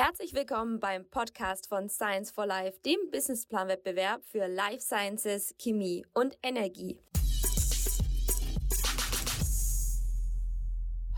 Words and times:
Herzlich 0.00 0.32
willkommen 0.32 0.78
beim 0.78 1.10
Podcast 1.10 1.68
von 1.68 1.88
Science 1.88 2.30
for 2.30 2.46
Life, 2.46 2.78
dem 2.86 3.10
Businessplanwettbewerb 3.10 4.24
für 4.24 4.46
Life 4.46 4.78
Sciences, 4.78 5.56
Chemie 5.58 6.06
und 6.14 6.38
Energie. 6.40 7.00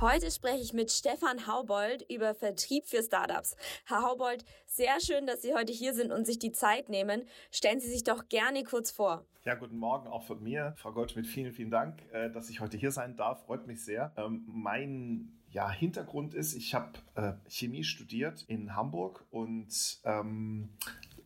Heute 0.01 0.31
spreche 0.31 0.63
ich 0.63 0.73
mit 0.73 0.91
Stefan 0.91 1.47
Haubold 1.47 2.07
über 2.11 2.35
Vertrieb 2.35 2.87
für 2.87 3.03
Startups. 3.03 3.55
Herr 3.85 4.01
Haubold, 4.01 4.47
sehr 4.65 4.99
schön, 4.99 5.27
dass 5.27 5.43
Sie 5.43 5.53
heute 5.53 5.75
hier 5.75 5.93
sind 5.93 6.11
und 6.11 6.25
sich 6.25 6.39
die 6.39 6.53
Zeit 6.53 6.89
nehmen. 6.89 7.25
Stellen 7.51 7.81
Sie 7.81 7.91
sich 7.91 8.05
doch 8.05 8.31
gerne 8.31 8.65
kurz 8.65 8.91
vor. 8.91 9.27
Ja, 9.45 9.57
guten 9.57 9.77
Morgen 9.77 10.09
auch 10.09 10.23
von 10.23 10.43
mir. 10.43 10.73
Frau 10.79 10.93
Goldschmidt, 10.93 11.27
vielen, 11.27 11.53
vielen 11.53 11.71
Dank, 11.71 12.01
äh, 12.13 12.31
dass 12.31 12.49
ich 12.49 12.61
heute 12.61 12.79
hier 12.79 12.93
sein 12.93 13.15
darf. 13.15 13.45
Freut 13.45 13.67
mich 13.67 13.85
sehr. 13.85 14.15
Ähm, 14.17 14.43
mein 14.47 15.40
ja, 15.51 15.71
Hintergrund 15.71 16.35
ist, 16.35 16.55
ich 16.55 16.75
habe 16.75 16.93
äh, 17.15 17.33
Chemie 17.49 17.85
studiert 17.85 18.45
in 18.49 18.77
Hamburg 18.77 19.25
und 19.31 20.01
ähm, 20.05 20.71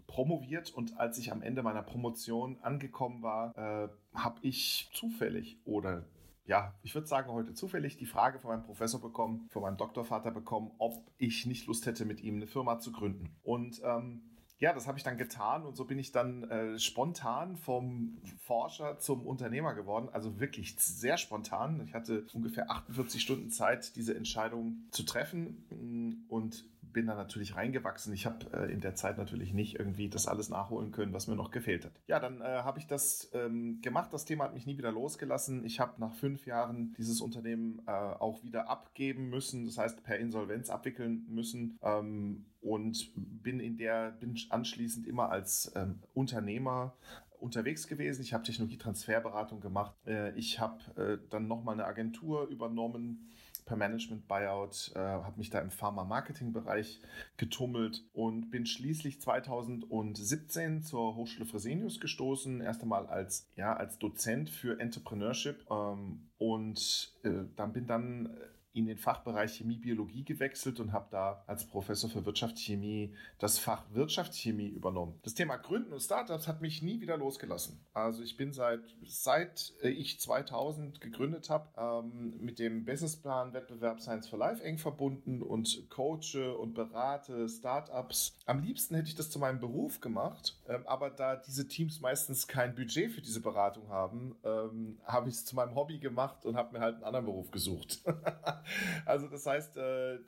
promoviert 0.07 0.71
und 0.71 0.99
als 0.99 1.19
ich 1.19 1.31
am 1.33 1.43
Ende 1.43 1.63
meiner 1.63 1.83
Promotion 1.83 2.59
angekommen 2.63 3.23
war, 3.23 3.57
äh, 3.57 3.89
habe 4.15 4.39
ich 4.43 4.91
zufällig 4.93 5.59
oder 5.65 6.05
ja, 6.47 6.75
ich 6.83 6.95
würde 6.95 7.07
sagen, 7.07 7.33
heute 7.33 7.55
zufällig 7.55 7.97
die 7.97 8.07
Frage 8.07 8.39
von 8.39 8.51
meinem 8.51 8.65
Professor 8.65 9.01
bekommen, 9.01 9.49
von 9.51 9.63
meinem 9.63 9.79
Doktorvater 9.79 10.31
bekommen, 10.31 10.73
ob 10.79 11.03
ich 11.17 11.47
nicht 11.47 11.67
Lust 11.67 11.87
hätte, 11.87 12.05
mit 12.05 12.21
ihm 12.21 12.37
eine 12.37 12.47
Firma 12.47 12.79
zu 12.79 12.93
gründen. 12.93 13.35
Und 13.43 13.81
ähm, 13.83 14.23
ja, 14.59 14.73
das 14.73 14.87
habe 14.87 14.97
ich 14.99 15.05
dann 15.05 15.19
getan 15.19 15.65
und 15.65 15.77
so 15.77 15.85
bin 15.85 15.99
ich 15.99 16.13
dann 16.13 16.45
äh, 16.45 16.79
spontan 16.79 17.57
vom 17.57 18.19
Forscher 18.45 18.99
zum 18.99 19.27
Unternehmer 19.27 19.75
geworden. 19.75 20.09
Also 20.13 20.39
wirklich 20.39 20.77
sehr 20.79 21.19
spontan. 21.19 21.83
Ich 21.85 21.95
hatte 21.95 22.27
ungefähr 22.33 22.71
48 22.71 23.21
Stunden 23.21 23.51
Zeit, 23.51 23.97
diese 23.97 24.15
Entscheidung 24.15 24.85
zu 24.91 25.03
treffen 25.03 25.67
mm, 25.71 26.31
und 26.31 26.65
bin 26.95 27.07
da 27.07 27.15
natürlich 27.15 27.55
reingewachsen. 27.57 28.15
Ich 28.15 28.25
habe 28.25 28.47
äh, 28.55 28.73
in 28.73 28.81
der 28.81 28.95
Zeit 28.95 29.19
natürlich 29.19 29.53
nicht 29.53 29.79
irgendwie 29.79 30.09
das 30.09 30.27
alles 30.27 30.49
nachholen 30.49 30.93
können, 30.93 31.13
was 31.13 31.27
mir 31.27 31.37
noch 31.37 31.51
gefehlt 31.51 31.85
hat. 31.85 31.93
Ja, 32.07 32.19
dann 32.19 32.41
äh, 32.41 32.45
habe 32.45 32.79
ich 32.79 32.87
das 32.87 33.31
ähm, 33.35 33.83
gemacht. 33.83 34.13
Das 34.13 34.25
Thema 34.25 34.45
hat 34.45 34.55
mich 34.55 34.65
nie 34.65 34.79
wieder 34.79 34.93
losgelassen. 34.93 35.67
Ich 35.67 35.81
habe 35.81 36.01
nach 36.01 36.15
fünf 36.15 36.47
Jahren 36.47 36.95
dieses 36.97 37.21
Unternehmen 37.21 37.83
äh, 37.87 37.91
auch 37.91 38.43
wieder 38.43 38.71
abgeben 38.71 39.29
müssen, 39.29 39.67
das 39.67 39.77
heißt 39.77 40.03
per 40.03 40.19
Insolvenz 40.19 40.71
abwickeln 40.71 41.27
müssen. 41.29 41.79
Ähm, 41.83 42.47
und 42.63 43.11
bin 43.15 43.61
in 43.61 43.77
der, 43.77 44.13
bin 44.13 44.39
anschließend 44.49 45.07
immer 45.07 45.29
als 45.31 45.71
ähm, 45.77 45.99
Unternehmer 46.15 46.95
unterwegs 47.39 47.87
gewesen. 47.87 48.23
Ich 48.23 48.33
habe 48.33 48.43
Technologietransferberatung 48.43 49.61
gemacht. 49.61 49.95
Äh, 50.07 50.33
ich 50.39 50.61
habe 50.61 50.79
äh, 50.97 51.29
dann 51.29 51.47
nochmal 51.47 51.75
eine 51.75 51.85
Agentur 51.85 52.49
übernommen 52.49 53.29
per 53.65 53.77
Management 53.77 54.29
Buyout, 54.29 54.93
äh, 54.95 54.99
habe 54.99 55.39
mich 55.39 55.51
da 55.51 55.61
im 55.61 55.71
Pharma-Marketing-Bereich 55.71 57.01
getummelt 57.37 58.05
und 58.13 58.51
bin 58.51 58.67
schließlich 58.67 59.21
2017 59.21 60.83
zur 60.83 61.17
Hochschule 61.17 61.47
Fresenius 61.47 62.01
gestoßen. 62.01 62.61
Erst 62.61 62.83
einmal 62.83 63.07
als, 63.07 63.49
ja, 63.57 63.75
als 63.75 63.99
Dozent 63.99 64.51
für 64.51 64.79
Entrepreneurship 64.79 65.65
ähm, 65.71 66.29
und 66.39 67.15
äh, 67.23 67.31
dann 67.57 67.73
bin 67.73 67.87
dann 67.87 68.37
in 68.75 68.87
den 68.87 68.99
Fachbereich 68.99 69.55
Chemie 69.55 69.79
Biologie 69.79 70.25
gewechselt 70.25 70.81
und 70.81 70.93
habe 70.93 71.07
da 71.11 71.45
als 71.47 71.65
Professor 71.65 72.11
für 72.11 72.27
Wirtschaftschemie 72.27 73.15
das 73.39 73.59
Fach 73.59 73.85
Wirtschaftschemie 73.93 74.67
übernommen. 74.67 75.19
Das 75.23 75.35
Thema 75.35 75.57
Gründen 75.57 75.93
und 75.93 76.01
Startups 76.01 76.49
hat 76.49 76.61
mich 76.61 76.83
nie 76.83 77.01
wieder 77.01 77.17
losgelassen. 77.17 77.87
Also 77.93 78.25
ich 78.25 78.37
bin 78.37 78.53
seit 78.53 78.81
seit 79.07 79.73
äh, 79.83 79.89
ich 79.89 80.19
2000 80.19 81.01
gegründet 81.01 81.51
habe 81.51 81.69
ähm, 81.77 82.35
mit 82.41 82.59
dem 82.59 82.85
Businessplan 82.85 83.53
Wettbewerb 83.53 84.01
Science 84.01 84.29
for 84.29 84.41
Life 84.41 84.63
eng 84.65 84.79
verbunden 84.79 85.41
und 85.41 85.89
coache 85.89 86.57
und 86.59 86.75
berate 86.75 87.49
Startups. 87.49 88.37
Am 88.47 88.61
liebsten 88.61 88.97
hätte 88.97 89.09
ich 89.09 89.15
das 89.15 89.31
zu 89.31 89.39
meinem 89.39 89.61
Beruf 89.61 90.01
gemacht, 90.01 90.61
ähm, 90.69 90.85
aber 90.87 91.11
da 91.11 91.37
diese 91.37 91.69
Teams 91.69 92.01
meistens 92.01 92.49
kein 92.49 92.75
Budget 92.75 93.13
für 93.13 93.23
diese 93.23 93.41
Beratung 93.41 93.89
haben, 93.89 94.35
ähm, 94.43 94.99
habe 95.05 95.29
ich 95.29 95.37
es 95.37 95.45
zu 95.45 95.55
meinem 95.55 95.77
Hobby 95.77 95.99
gemacht 95.99 96.45
und 96.45 96.57
habe 96.57 96.73
mir 96.77 96.81
halt 96.81 96.97
einen 96.97 97.05
anderen 97.05 97.27
Beruf 97.27 97.53
gesucht. 97.53 98.03
Also 99.07 99.29
das 99.29 99.47
heißt, 99.47 99.77
äh, 99.77 100.19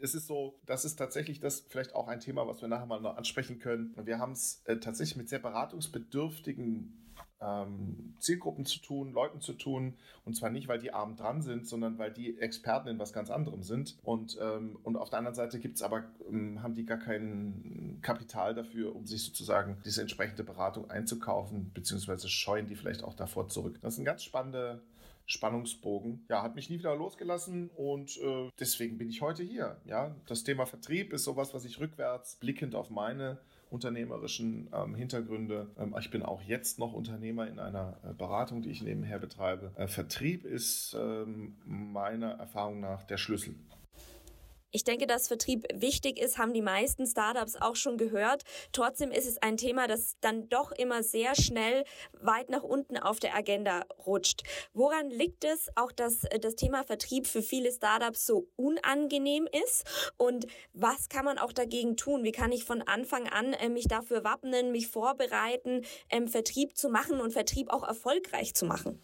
es 0.00 0.14
ist 0.14 0.26
so, 0.26 0.58
das 0.66 0.84
ist 0.84 0.96
tatsächlich 0.96 1.40
das 1.40 1.60
vielleicht 1.68 1.94
auch 1.94 2.08
ein 2.08 2.20
Thema, 2.20 2.46
was 2.46 2.60
wir 2.60 2.68
nachher 2.68 2.86
mal 2.86 3.00
noch 3.00 3.16
ansprechen 3.16 3.58
können. 3.58 3.94
Wir 4.04 4.18
haben 4.18 4.32
es 4.32 4.62
äh, 4.64 4.76
tatsächlich 4.76 5.16
mit 5.16 5.28
sehr 5.28 5.40
beratungsbedürftigen 5.40 7.00
ähm, 7.40 8.14
Zielgruppen 8.18 8.66
zu 8.66 8.80
tun, 8.80 9.12
Leuten 9.12 9.40
zu 9.40 9.54
tun. 9.54 9.96
Und 10.24 10.34
zwar 10.34 10.50
nicht, 10.50 10.68
weil 10.68 10.78
die 10.78 10.92
arm 10.92 11.16
dran 11.16 11.42
sind, 11.42 11.66
sondern 11.66 11.98
weil 11.98 12.12
die 12.12 12.38
Experten 12.38 12.88
in 12.88 12.98
was 12.98 13.12
ganz 13.12 13.30
anderem 13.30 13.62
sind. 13.62 13.96
Und, 14.02 14.38
ähm, 14.40 14.78
und 14.82 14.96
auf 14.96 15.10
der 15.10 15.18
anderen 15.18 15.34
Seite 15.34 15.58
gibt's 15.58 15.82
aber, 15.82 16.04
ähm, 16.28 16.62
haben 16.62 16.74
die 16.74 16.84
gar 16.84 16.98
kein 16.98 17.98
Kapital 18.02 18.54
dafür, 18.54 18.94
um 18.94 19.06
sich 19.06 19.24
sozusagen 19.24 19.78
diese 19.84 20.02
entsprechende 20.02 20.44
Beratung 20.44 20.90
einzukaufen, 20.90 21.72
beziehungsweise 21.72 22.28
scheuen 22.28 22.66
die 22.66 22.76
vielleicht 22.76 23.02
auch 23.02 23.14
davor 23.14 23.48
zurück. 23.48 23.78
Das 23.80 23.94
ist 23.94 24.00
ein 24.00 24.04
ganz 24.04 24.22
spannender 24.22 24.80
Spannungsbogen. 25.30 26.24
Ja, 26.28 26.42
hat 26.42 26.54
mich 26.54 26.70
nie 26.70 26.78
wieder 26.78 26.94
losgelassen 26.96 27.70
und 27.76 28.18
äh, 28.18 28.50
deswegen 28.58 28.98
bin 28.98 29.08
ich 29.08 29.22
heute 29.22 29.42
hier. 29.42 29.76
Ja, 29.84 30.14
das 30.26 30.44
Thema 30.44 30.66
Vertrieb 30.66 31.12
ist 31.12 31.24
sowas, 31.24 31.54
was 31.54 31.64
ich 31.64 31.78
rückwärts 31.78 32.36
blickend 32.36 32.74
auf 32.74 32.90
meine 32.90 33.38
unternehmerischen 33.70 34.68
ähm, 34.74 34.94
Hintergründe. 34.94 35.70
Ähm, 35.78 35.94
ich 35.98 36.10
bin 36.10 36.22
auch 36.22 36.42
jetzt 36.42 36.78
noch 36.78 36.92
Unternehmer 36.92 37.46
in 37.46 37.60
einer 37.60 37.96
äh, 38.02 38.12
Beratung, 38.12 38.62
die 38.62 38.70
ich 38.70 38.82
nebenher 38.82 39.18
betreibe. 39.18 39.70
Äh, 39.76 39.86
Vertrieb 39.86 40.44
ist 40.44 40.96
ähm, 40.98 41.56
meiner 41.64 42.32
Erfahrung 42.32 42.80
nach 42.80 43.04
der 43.04 43.16
Schlüssel. 43.16 43.54
Ich 44.72 44.84
denke, 44.84 45.06
dass 45.06 45.26
Vertrieb 45.26 45.66
wichtig 45.74 46.18
ist, 46.18 46.38
haben 46.38 46.52
die 46.52 46.62
meisten 46.62 47.06
Startups 47.06 47.56
auch 47.56 47.74
schon 47.74 47.98
gehört. 47.98 48.44
Trotzdem 48.72 49.10
ist 49.10 49.26
es 49.26 49.38
ein 49.38 49.56
Thema, 49.56 49.88
das 49.88 50.16
dann 50.20 50.48
doch 50.48 50.70
immer 50.70 51.02
sehr 51.02 51.34
schnell 51.34 51.84
weit 52.12 52.50
nach 52.50 52.62
unten 52.62 52.96
auf 52.96 53.18
der 53.18 53.34
Agenda 53.34 53.84
rutscht. 54.06 54.42
Woran 54.72 55.10
liegt 55.10 55.44
es 55.44 55.70
auch, 55.74 55.90
dass 55.90 56.20
das 56.40 56.54
Thema 56.54 56.84
Vertrieb 56.84 57.26
für 57.26 57.42
viele 57.42 57.72
Startups 57.72 58.26
so 58.26 58.46
unangenehm 58.54 59.48
ist? 59.64 59.84
Und 60.16 60.46
was 60.72 61.08
kann 61.08 61.24
man 61.24 61.38
auch 61.38 61.52
dagegen 61.52 61.96
tun? 61.96 62.22
Wie 62.22 62.32
kann 62.32 62.52
ich 62.52 62.64
von 62.64 62.82
Anfang 62.82 63.28
an 63.28 63.52
äh, 63.54 63.68
mich 63.68 63.88
dafür 63.88 64.22
wappnen, 64.22 64.70
mich 64.70 64.86
vorbereiten, 64.86 65.84
ähm, 66.10 66.28
Vertrieb 66.28 66.76
zu 66.76 66.90
machen 66.90 67.20
und 67.20 67.32
Vertrieb 67.32 67.70
auch 67.70 67.82
erfolgreich 67.82 68.54
zu 68.54 68.66
machen? 68.66 69.02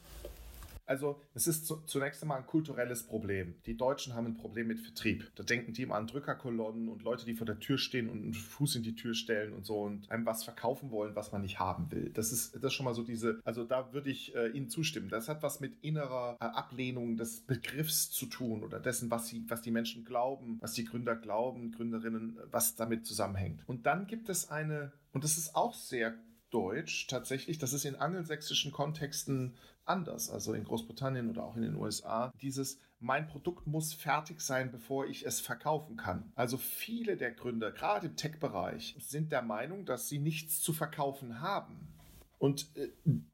Also 0.86 1.20
es 1.34 1.46
ist 1.46 1.66
zu, 1.66 1.82
zunächst 1.84 2.22
einmal 2.22 2.38
ein 2.38 2.46
kulturelles 2.46 3.02
Problem. 3.02 3.56
Die 3.66 3.76
Deutschen 3.76 4.14
haben 4.14 4.26
ein 4.26 4.36
Problem 4.36 4.68
mit 4.68 4.80
Vertrieb. 4.80 5.30
Da 5.34 5.42
denken 5.42 5.72
die 5.72 5.82
immer 5.82 5.96
an 5.96 6.06
Drückerkolonnen 6.06 6.88
und 6.88 7.02
Leute, 7.02 7.26
die 7.26 7.34
vor 7.34 7.46
der 7.46 7.58
Tür 7.58 7.76
stehen 7.76 8.08
und 8.08 8.22
einen 8.22 8.34
Fuß 8.34 8.76
in 8.76 8.82
die 8.82 8.94
Tür 8.94 9.14
stellen 9.14 9.52
und 9.52 9.66
so 9.66 9.80
und 9.80 10.10
einem 10.10 10.24
was 10.24 10.44
verkaufen 10.44 10.90
wollen, 10.90 11.16
was 11.16 11.32
man 11.32 11.42
nicht 11.42 11.58
haben 11.58 11.90
will. 11.90 12.10
Das 12.10 12.32
ist 12.32 12.54
das 12.54 12.64
ist 12.64 12.74
schon 12.74 12.84
mal 12.84 12.94
so 12.94 13.02
diese, 13.02 13.40
also 13.44 13.64
da 13.64 13.92
würde 13.92 14.10
ich 14.10 14.34
äh, 14.34 14.48
Ihnen 14.48 14.68
zustimmen. 14.68 15.08
Das 15.08 15.28
hat 15.28 15.42
was 15.42 15.60
mit 15.60 15.76
innerer 15.82 16.36
äh, 16.40 16.44
Ablehnung 16.44 17.16
des 17.16 17.40
Begriffs 17.40 18.10
zu 18.10 18.26
tun 18.26 18.62
oder 18.62 18.78
dessen, 18.78 19.10
was 19.10 19.26
sie, 19.26 19.44
was 19.48 19.62
die 19.62 19.70
Menschen 19.70 20.04
glauben, 20.04 20.58
was 20.60 20.72
die 20.72 20.84
Gründer 20.84 21.16
glauben, 21.16 21.72
Gründerinnen, 21.72 22.38
was 22.50 22.76
damit 22.76 23.06
zusammenhängt. 23.06 23.62
Und 23.66 23.86
dann 23.86 24.06
gibt 24.06 24.28
es 24.28 24.50
eine, 24.50 24.92
und 25.12 25.24
das 25.24 25.36
ist 25.36 25.56
auch 25.56 25.74
sehr 25.74 26.14
Deutsch 26.56 27.06
tatsächlich, 27.06 27.58
das 27.58 27.74
ist 27.74 27.84
in 27.84 27.96
angelsächsischen 27.96 28.72
Kontexten 28.72 29.54
anders, 29.84 30.30
also 30.30 30.54
in 30.54 30.64
Großbritannien 30.64 31.28
oder 31.28 31.44
auch 31.44 31.54
in 31.54 31.60
den 31.60 31.74
USA, 31.74 32.32
dieses 32.40 32.78
mein 32.98 33.28
Produkt 33.28 33.66
muss 33.66 33.92
fertig 33.92 34.40
sein, 34.40 34.70
bevor 34.72 35.06
ich 35.06 35.26
es 35.26 35.38
verkaufen 35.38 35.98
kann. 35.98 36.32
Also 36.34 36.56
viele 36.56 37.18
der 37.18 37.32
Gründer, 37.32 37.72
gerade 37.72 38.06
im 38.06 38.16
Tech-Bereich, 38.16 38.96
sind 38.98 39.32
der 39.32 39.42
Meinung, 39.42 39.84
dass 39.84 40.08
sie 40.08 40.18
nichts 40.18 40.62
zu 40.62 40.72
verkaufen 40.72 41.42
haben. 41.42 41.92
Und 42.38 42.74
äh, 42.76 42.88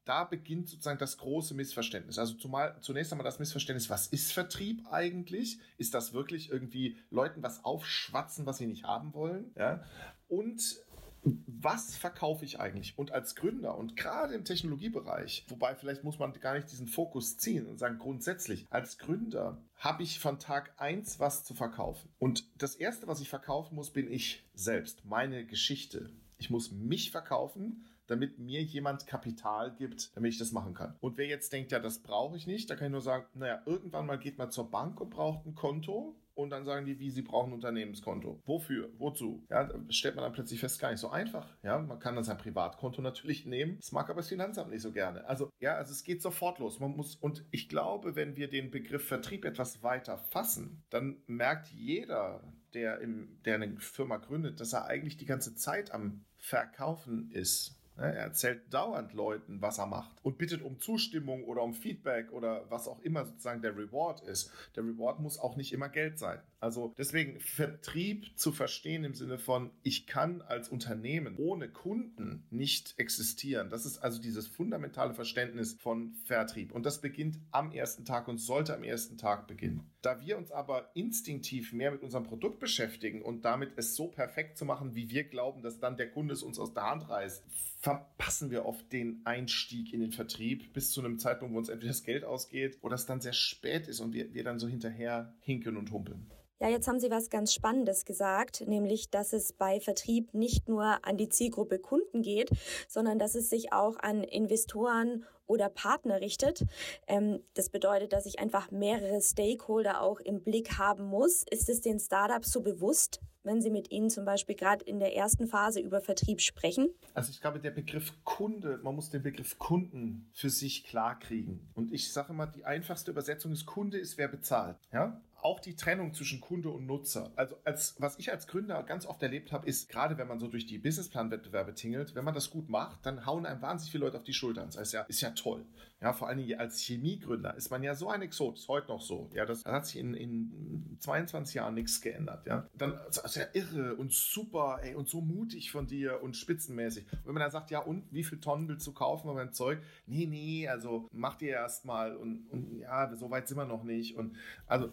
da 0.04 0.24
beginnt 0.24 0.68
sozusagen 0.68 0.98
das 0.98 1.16
große 1.18 1.54
Missverständnis. 1.54 2.18
Also 2.18 2.34
zumal, 2.34 2.76
zunächst 2.80 3.12
einmal 3.12 3.24
das 3.24 3.38
Missverständnis, 3.38 3.88
was 3.88 4.08
ist 4.08 4.32
Vertrieb 4.32 4.84
eigentlich? 4.90 5.60
Ist 5.78 5.94
das 5.94 6.12
wirklich 6.12 6.50
irgendwie 6.50 6.98
Leuten 7.10 7.40
was 7.44 7.64
aufschwatzen, 7.64 8.46
was 8.46 8.58
sie 8.58 8.66
nicht 8.66 8.82
haben 8.82 9.14
wollen? 9.14 9.52
Ja? 9.56 9.84
Und 10.26 10.82
was 11.24 11.96
verkaufe 11.96 12.44
ich 12.44 12.58
eigentlich? 12.58 12.98
Und 12.98 13.12
als 13.12 13.36
Gründer 13.36 13.76
und 13.78 13.96
gerade 13.96 14.34
im 14.34 14.44
Technologiebereich, 14.44 15.46
wobei 15.48 15.74
vielleicht 15.74 16.02
muss 16.02 16.18
man 16.18 16.32
gar 16.32 16.54
nicht 16.54 16.70
diesen 16.70 16.88
Fokus 16.88 17.36
ziehen 17.36 17.66
und 17.66 17.78
sagen, 17.78 17.98
grundsätzlich, 17.98 18.66
als 18.70 18.98
Gründer 18.98 19.62
habe 19.76 20.02
ich 20.02 20.18
von 20.18 20.38
Tag 20.38 20.74
eins 20.78 21.20
was 21.20 21.44
zu 21.44 21.54
verkaufen. 21.54 22.10
Und 22.18 22.46
das 22.60 22.74
Erste, 22.74 23.06
was 23.06 23.20
ich 23.20 23.28
verkaufen 23.28 23.76
muss, 23.76 23.92
bin 23.92 24.10
ich 24.10 24.44
selbst, 24.54 25.04
meine 25.04 25.46
Geschichte. 25.46 26.10
Ich 26.38 26.50
muss 26.50 26.72
mich 26.72 27.12
verkaufen, 27.12 27.86
damit 28.08 28.38
mir 28.38 28.62
jemand 28.62 29.06
Kapital 29.06 29.74
gibt, 29.76 30.14
damit 30.16 30.32
ich 30.32 30.38
das 30.38 30.52
machen 30.52 30.74
kann. 30.74 30.96
Und 31.00 31.16
wer 31.16 31.26
jetzt 31.26 31.52
denkt, 31.52 31.70
ja, 31.70 31.78
das 31.78 32.00
brauche 32.00 32.36
ich 32.36 32.46
nicht, 32.46 32.68
da 32.68 32.74
kann 32.74 32.88
ich 32.88 32.92
nur 32.92 33.00
sagen, 33.00 33.26
naja, 33.34 33.62
irgendwann 33.64 34.06
mal 34.06 34.18
geht 34.18 34.38
man 34.38 34.50
zur 34.50 34.70
Bank 34.70 35.00
und 35.00 35.10
braucht 35.10 35.46
ein 35.46 35.54
Konto 35.54 36.16
und 36.34 36.50
dann 36.50 36.64
sagen 36.64 36.86
die, 36.86 36.98
wie 36.98 37.10
sie 37.10 37.22
brauchen 37.22 37.50
ein 37.50 37.54
Unternehmenskonto. 37.54 38.40
Wofür? 38.44 38.90
Wozu? 38.98 39.44
Ja, 39.50 39.68
stellt 39.90 40.16
man 40.16 40.24
dann 40.24 40.32
plötzlich 40.32 40.60
fest, 40.60 40.80
gar 40.80 40.90
nicht 40.90 41.00
so 41.00 41.10
einfach. 41.10 41.56
Ja, 41.62 41.78
man 41.78 41.98
kann 41.98 42.14
dann 42.14 42.24
sein 42.24 42.38
Privatkonto 42.38 43.02
natürlich 43.02 43.46
nehmen. 43.46 43.76
Das 43.76 43.92
mag 43.92 44.08
aber 44.08 44.20
das 44.20 44.28
Finanzamt 44.28 44.70
nicht 44.70 44.82
so 44.82 44.92
gerne. 44.92 45.26
Also, 45.26 45.50
ja, 45.60 45.74
also 45.74 45.92
es 45.92 46.04
geht 46.04 46.22
sofort 46.22 46.58
los. 46.58 46.80
Man 46.80 46.96
muss, 46.96 47.16
und 47.16 47.44
ich 47.50 47.68
glaube, 47.68 48.16
wenn 48.16 48.36
wir 48.36 48.48
den 48.48 48.70
Begriff 48.70 49.06
Vertrieb 49.06 49.44
etwas 49.44 49.82
weiter 49.82 50.18
fassen, 50.18 50.84
dann 50.90 51.22
merkt 51.26 51.68
jeder, 51.68 52.42
der, 52.74 53.00
im, 53.00 53.40
der 53.44 53.56
eine 53.56 53.78
Firma 53.78 54.16
gründet, 54.16 54.60
dass 54.60 54.72
er 54.72 54.86
eigentlich 54.86 55.16
die 55.16 55.26
ganze 55.26 55.54
Zeit 55.54 55.92
am 55.92 56.24
Verkaufen 56.38 57.30
ist. 57.30 57.81
Er 57.96 58.14
erzählt 58.14 58.72
dauernd 58.72 59.12
Leuten, 59.12 59.60
was 59.60 59.78
er 59.78 59.86
macht 59.86 60.16
und 60.22 60.38
bittet 60.38 60.62
um 60.62 60.80
Zustimmung 60.80 61.44
oder 61.44 61.62
um 61.62 61.74
Feedback 61.74 62.32
oder 62.32 62.64
was 62.70 62.88
auch 62.88 63.00
immer 63.00 63.26
sozusagen 63.26 63.62
der 63.62 63.76
Reward 63.76 64.22
ist. 64.22 64.50
Der 64.76 64.84
Reward 64.84 65.20
muss 65.20 65.38
auch 65.38 65.56
nicht 65.56 65.72
immer 65.72 65.88
Geld 65.88 66.18
sein. 66.18 66.40
Also 66.62 66.94
deswegen 66.96 67.40
Vertrieb 67.40 68.38
zu 68.38 68.52
verstehen 68.52 69.02
im 69.02 69.14
Sinne 69.14 69.38
von, 69.38 69.72
ich 69.82 70.06
kann 70.06 70.42
als 70.42 70.68
Unternehmen 70.68 71.34
ohne 71.36 71.68
Kunden 71.68 72.46
nicht 72.50 72.94
existieren. 72.98 73.68
Das 73.68 73.84
ist 73.84 73.98
also 73.98 74.22
dieses 74.22 74.46
fundamentale 74.46 75.12
Verständnis 75.12 75.74
von 75.74 76.14
Vertrieb. 76.24 76.70
Und 76.70 76.86
das 76.86 77.00
beginnt 77.00 77.40
am 77.50 77.72
ersten 77.72 78.04
Tag 78.04 78.28
und 78.28 78.38
sollte 78.38 78.76
am 78.76 78.84
ersten 78.84 79.18
Tag 79.18 79.48
beginnen. 79.48 79.90
Da 80.02 80.20
wir 80.20 80.38
uns 80.38 80.52
aber 80.52 80.92
instinktiv 80.94 81.72
mehr 81.72 81.90
mit 81.90 82.04
unserem 82.04 82.22
Produkt 82.22 82.60
beschäftigen 82.60 83.22
und 83.22 83.44
damit 83.44 83.72
es 83.74 83.96
so 83.96 84.06
perfekt 84.06 84.56
zu 84.56 84.64
machen, 84.64 84.94
wie 84.94 85.10
wir 85.10 85.24
glauben, 85.24 85.62
dass 85.62 85.80
dann 85.80 85.96
der 85.96 86.12
Kunde 86.12 86.34
es 86.34 86.44
uns 86.44 86.60
aus 86.60 86.72
der 86.72 86.84
Hand 86.88 87.08
reißt, 87.08 87.44
verpassen 87.80 88.52
wir 88.52 88.66
oft 88.66 88.92
den 88.92 89.22
Einstieg 89.24 89.92
in 89.92 89.98
den 89.98 90.12
Vertrieb 90.12 90.72
bis 90.72 90.92
zu 90.92 91.00
einem 91.00 91.18
Zeitpunkt, 91.18 91.54
wo 91.54 91.58
uns 91.58 91.68
entweder 91.68 91.90
das 91.90 92.04
Geld 92.04 92.22
ausgeht 92.22 92.78
oder 92.82 92.94
es 92.94 93.06
dann 93.06 93.20
sehr 93.20 93.32
spät 93.32 93.88
ist 93.88 93.98
und 93.98 94.12
wir, 94.12 94.32
wir 94.32 94.44
dann 94.44 94.60
so 94.60 94.68
hinterher 94.68 95.34
hinken 95.40 95.76
und 95.76 95.90
humpeln. 95.90 96.30
Ja, 96.62 96.68
jetzt 96.68 96.86
haben 96.86 97.00
Sie 97.00 97.10
was 97.10 97.28
ganz 97.28 97.52
Spannendes 97.52 98.04
gesagt, 98.04 98.60
nämlich, 98.68 99.10
dass 99.10 99.32
es 99.32 99.52
bei 99.52 99.80
Vertrieb 99.80 100.32
nicht 100.32 100.68
nur 100.68 101.04
an 101.04 101.16
die 101.16 101.28
Zielgruppe 101.28 101.80
Kunden 101.80 102.22
geht, 102.22 102.50
sondern 102.86 103.18
dass 103.18 103.34
es 103.34 103.50
sich 103.50 103.72
auch 103.72 103.98
an 103.98 104.22
Investoren 104.22 105.24
oder 105.46 105.68
Partner 105.68 106.20
richtet. 106.20 106.64
Ähm, 107.08 107.40
das 107.54 107.68
bedeutet, 107.68 108.12
dass 108.12 108.26
ich 108.26 108.38
einfach 108.38 108.70
mehrere 108.70 109.20
Stakeholder 109.20 110.02
auch 110.02 110.20
im 110.20 110.40
Blick 110.44 110.78
haben 110.78 111.02
muss. 111.06 111.44
Ist 111.50 111.68
es 111.68 111.80
den 111.80 111.98
Startups 111.98 112.52
so 112.52 112.60
bewusst? 112.60 113.20
wenn 113.44 113.60
Sie 113.60 113.70
mit 113.70 113.90
ihnen 113.90 114.08
zum 114.08 114.24
Beispiel 114.24 114.54
gerade 114.54 114.84
in 114.84 115.00
der 115.00 115.16
ersten 115.16 115.48
Phase 115.48 115.80
über 115.80 116.00
Vertrieb 116.00 116.40
sprechen? 116.40 116.90
Also 117.14 117.30
ich 117.30 117.40
glaube, 117.40 117.58
der 117.58 117.72
Begriff 117.72 118.12
Kunde, 118.24 118.78
man 118.84 118.94
muss 118.94 119.10
den 119.10 119.22
Begriff 119.22 119.58
Kunden 119.58 120.30
für 120.32 120.48
sich 120.48 120.84
klar 120.84 121.18
kriegen. 121.18 121.68
Und 121.74 121.92
ich 121.92 122.12
sage 122.12 122.32
immer, 122.32 122.46
die 122.46 122.64
einfachste 122.64 123.10
Übersetzung 123.10 123.50
ist 123.50 123.66
Kunde 123.66 123.98
ist 123.98 124.16
wer 124.16 124.28
bezahlt. 124.28 124.76
Ja? 124.92 125.20
Auch 125.42 125.60
die 125.60 125.76
Trennung 125.76 126.14
zwischen 126.14 126.40
Kunde 126.40 126.70
und 126.70 126.86
Nutzer. 126.86 127.32
Also 127.36 127.56
als 127.64 127.96
was 127.98 128.18
ich 128.18 128.30
als 128.30 128.46
Gründer 128.46 128.82
ganz 128.82 129.06
oft 129.06 129.22
erlebt 129.22 129.52
habe, 129.52 129.66
ist 129.66 129.88
gerade 129.88 130.18
wenn 130.18 130.28
man 130.28 130.38
so 130.38 130.48
durch 130.48 130.66
die 130.66 130.78
Businessplan-Wettbewerbe 130.78 131.74
tingelt, 131.74 132.14
wenn 132.14 132.24
man 132.24 132.34
das 132.34 132.50
gut 132.50 132.68
macht, 132.68 133.04
dann 133.04 133.26
hauen 133.26 133.46
einem 133.46 133.60
wahnsinnig 133.60 133.92
viele 133.92 134.04
Leute 134.04 134.18
auf 134.18 134.24
die 134.24 134.32
Schultern. 134.32 134.66
Das 134.66 134.78
heißt 134.78 134.92
ja, 134.92 135.02
ist 135.02 135.20
ja 135.20 135.30
toll. 135.30 135.64
Ja, 136.00 136.12
vor 136.12 136.28
allen 136.28 136.38
Dingen 136.38 136.58
als 136.58 136.80
Chemiegründer 136.80 137.54
ist 137.54 137.70
man 137.70 137.84
ja 137.84 137.94
so 137.94 138.08
ein 138.08 138.22
Exot, 138.22 138.58
ist 138.58 138.66
heute 138.66 138.88
noch 138.88 139.00
so. 139.00 139.30
Ja, 139.34 139.46
das 139.46 139.64
hat 139.64 139.86
sich 139.86 140.00
in, 140.00 140.14
in 140.14 140.96
22 140.98 141.54
Jahren 141.54 141.74
nichts 141.74 142.00
geändert. 142.00 142.44
Ja, 142.44 142.68
dann 142.76 142.98
ist 143.08 143.36
ja 143.36 143.44
irre 143.52 143.94
und 143.94 144.12
super, 144.12 144.80
ey, 144.82 144.96
und 144.96 145.08
so 145.08 145.20
mutig 145.20 145.70
von 145.70 145.86
dir 145.86 146.20
und 146.20 146.36
spitzenmäßig. 146.36 147.04
Und 147.12 147.26
wenn 147.26 147.34
man 147.34 147.42
dann 147.42 147.52
sagt, 147.52 147.70
ja, 147.70 147.78
und 147.78 148.04
wie 148.10 148.24
viel 148.24 148.40
Tonnen 148.40 148.66
willst 148.66 148.84
du 148.86 148.92
kaufen 148.92 149.28
und 149.28 149.36
mein 149.36 149.52
Zeug? 149.52 149.80
Nee, 150.06 150.26
nee, 150.26 150.66
also 150.66 151.08
mach 151.12 151.36
dir 151.36 151.50
erst 151.50 151.84
mal 151.84 152.16
und, 152.16 152.48
und 152.50 152.80
ja, 152.80 153.14
so 153.14 153.30
weit 153.30 153.46
sind 153.46 153.58
wir 153.58 153.64
noch 153.64 153.84
nicht. 153.84 154.16
Und 154.16 154.36
also 154.66 154.90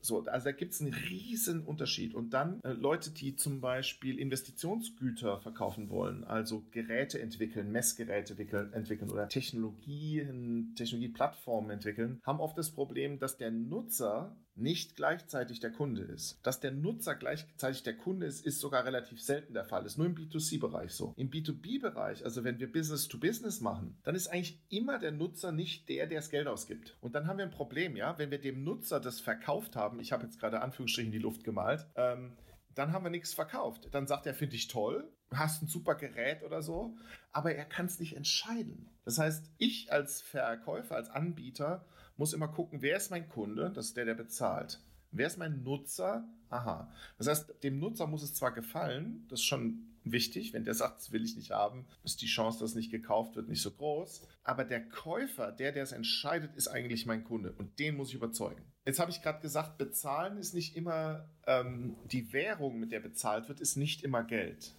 so, 0.00 0.24
also 0.24 0.44
da 0.44 0.52
gibt 0.52 0.72
es 0.72 0.80
einen 0.80 0.94
riesen 0.94 1.62
Unterschied. 1.62 2.14
Und 2.14 2.30
dann 2.30 2.60
äh, 2.62 2.72
Leute, 2.72 3.10
die 3.10 3.36
zum 3.36 3.60
Beispiel 3.60 4.18
Investitionsgüter 4.18 5.40
verkaufen 5.40 5.90
wollen, 5.90 6.24
also 6.24 6.64
Geräte 6.70 7.20
entwickeln, 7.20 7.70
Messgeräte 7.70 8.34
entwickeln 8.72 9.10
oder 9.10 9.28
Technologien, 9.28 10.74
Technologieplattformen 10.76 11.70
entwickeln, 11.70 12.20
haben 12.24 12.40
oft 12.40 12.56
das 12.56 12.70
Problem, 12.70 13.18
dass 13.18 13.36
der 13.36 13.50
Nutzer 13.50 14.36
nicht 14.54 14.96
gleichzeitig 14.96 15.60
der 15.60 15.72
Kunde 15.72 16.02
ist. 16.02 16.38
Dass 16.42 16.60
der 16.60 16.72
Nutzer 16.72 17.14
gleichzeitig 17.14 17.82
der 17.82 17.96
Kunde 17.96 18.26
ist, 18.26 18.44
ist 18.44 18.60
sogar 18.60 18.84
relativ 18.84 19.20
selten 19.22 19.54
der 19.54 19.64
Fall. 19.64 19.86
Ist 19.86 19.98
nur 19.98 20.06
im 20.06 20.14
B2C-Bereich 20.14 20.92
so. 20.92 21.14
Im 21.16 21.30
B2B-Bereich, 21.30 22.24
also 22.24 22.44
wenn 22.44 22.58
wir 22.58 22.70
Business 22.70 23.08
to 23.08 23.18
Business 23.18 23.60
machen, 23.60 23.98
dann 24.02 24.14
ist 24.14 24.28
eigentlich 24.28 24.60
immer 24.68 24.98
der 24.98 25.12
Nutzer 25.12 25.52
nicht 25.52 25.88
der, 25.88 26.06
der 26.06 26.20
das 26.20 26.30
Geld 26.30 26.46
ausgibt. 26.46 26.96
Und 27.00 27.14
dann 27.14 27.26
haben 27.26 27.38
wir 27.38 27.44
ein 27.44 27.50
Problem, 27.50 27.96
ja, 27.96 28.18
wenn 28.18 28.30
wir 28.30 28.40
dem 28.40 28.64
Nutzer 28.64 29.00
das 29.00 29.20
verkauft 29.20 29.76
haben, 29.76 30.00
ich 30.00 30.12
habe 30.12 30.24
jetzt 30.24 30.38
gerade 30.38 30.60
Anführungsstrichen 30.60 31.12
die 31.12 31.18
Luft 31.18 31.44
gemalt, 31.44 31.86
ähm, 31.96 32.36
dann 32.74 32.92
haben 32.92 33.04
wir 33.04 33.10
nichts 33.10 33.34
verkauft. 33.34 33.88
Dann 33.92 34.06
sagt 34.06 34.26
er, 34.26 34.34
finde 34.34 34.56
ich 34.56 34.68
toll, 34.68 35.10
hast 35.32 35.62
ein 35.62 35.68
super 35.68 35.94
Gerät 35.94 36.42
oder 36.42 36.62
so, 36.62 36.96
aber 37.32 37.54
er 37.54 37.64
kann 37.64 37.86
es 37.86 38.00
nicht 38.00 38.16
entscheiden. 38.16 38.88
Das 39.04 39.18
heißt, 39.18 39.50
ich 39.58 39.92
als 39.92 40.20
Verkäufer, 40.22 40.96
als 40.96 41.10
Anbieter 41.10 41.84
muss 42.20 42.34
immer 42.34 42.48
gucken, 42.48 42.82
wer 42.82 42.98
ist 42.98 43.10
mein 43.10 43.30
Kunde, 43.30 43.72
das 43.74 43.86
ist 43.86 43.96
der, 43.96 44.04
der 44.04 44.14
bezahlt. 44.14 44.78
Wer 45.10 45.26
ist 45.26 45.38
mein 45.38 45.62
Nutzer? 45.62 46.28
Aha. 46.50 46.92
Das 47.16 47.26
heißt, 47.26 47.64
dem 47.64 47.78
Nutzer 47.78 48.06
muss 48.06 48.22
es 48.22 48.34
zwar 48.34 48.52
gefallen, 48.52 49.24
das 49.30 49.40
ist 49.40 49.46
schon 49.46 49.86
wichtig, 50.04 50.52
wenn 50.52 50.64
der 50.64 50.74
sagt, 50.82 50.98
das 50.98 51.12
will 51.12 51.24
ich 51.24 51.34
nicht 51.34 51.50
haben, 51.50 51.86
ist 52.04 52.20
die 52.20 52.26
Chance, 52.26 52.60
dass 52.60 52.74
nicht 52.74 52.90
gekauft 52.90 53.36
wird, 53.36 53.48
nicht 53.48 53.62
so 53.62 53.70
groß. 53.70 54.28
Aber 54.44 54.64
der 54.64 54.86
Käufer, 54.86 55.50
der, 55.50 55.72
der 55.72 55.82
es 55.82 55.92
entscheidet, 55.92 56.54
ist 56.56 56.68
eigentlich 56.68 57.06
mein 57.06 57.24
Kunde 57.24 57.52
und 57.52 57.78
den 57.78 57.96
muss 57.96 58.10
ich 58.10 58.16
überzeugen. 58.16 58.70
Jetzt 58.84 59.00
habe 59.00 59.10
ich 59.10 59.22
gerade 59.22 59.40
gesagt, 59.40 59.78
bezahlen 59.78 60.36
ist 60.36 60.52
nicht 60.52 60.76
immer, 60.76 61.26
ähm, 61.46 61.96
die 62.04 62.34
Währung, 62.34 62.78
mit 62.78 62.92
der 62.92 63.00
bezahlt 63.00 63.48
wird, 63.48 63.60
ist 63.60 63.76
nicht 63.76 64.04
immer 64.04 64.24
Geld. 64.24 64.74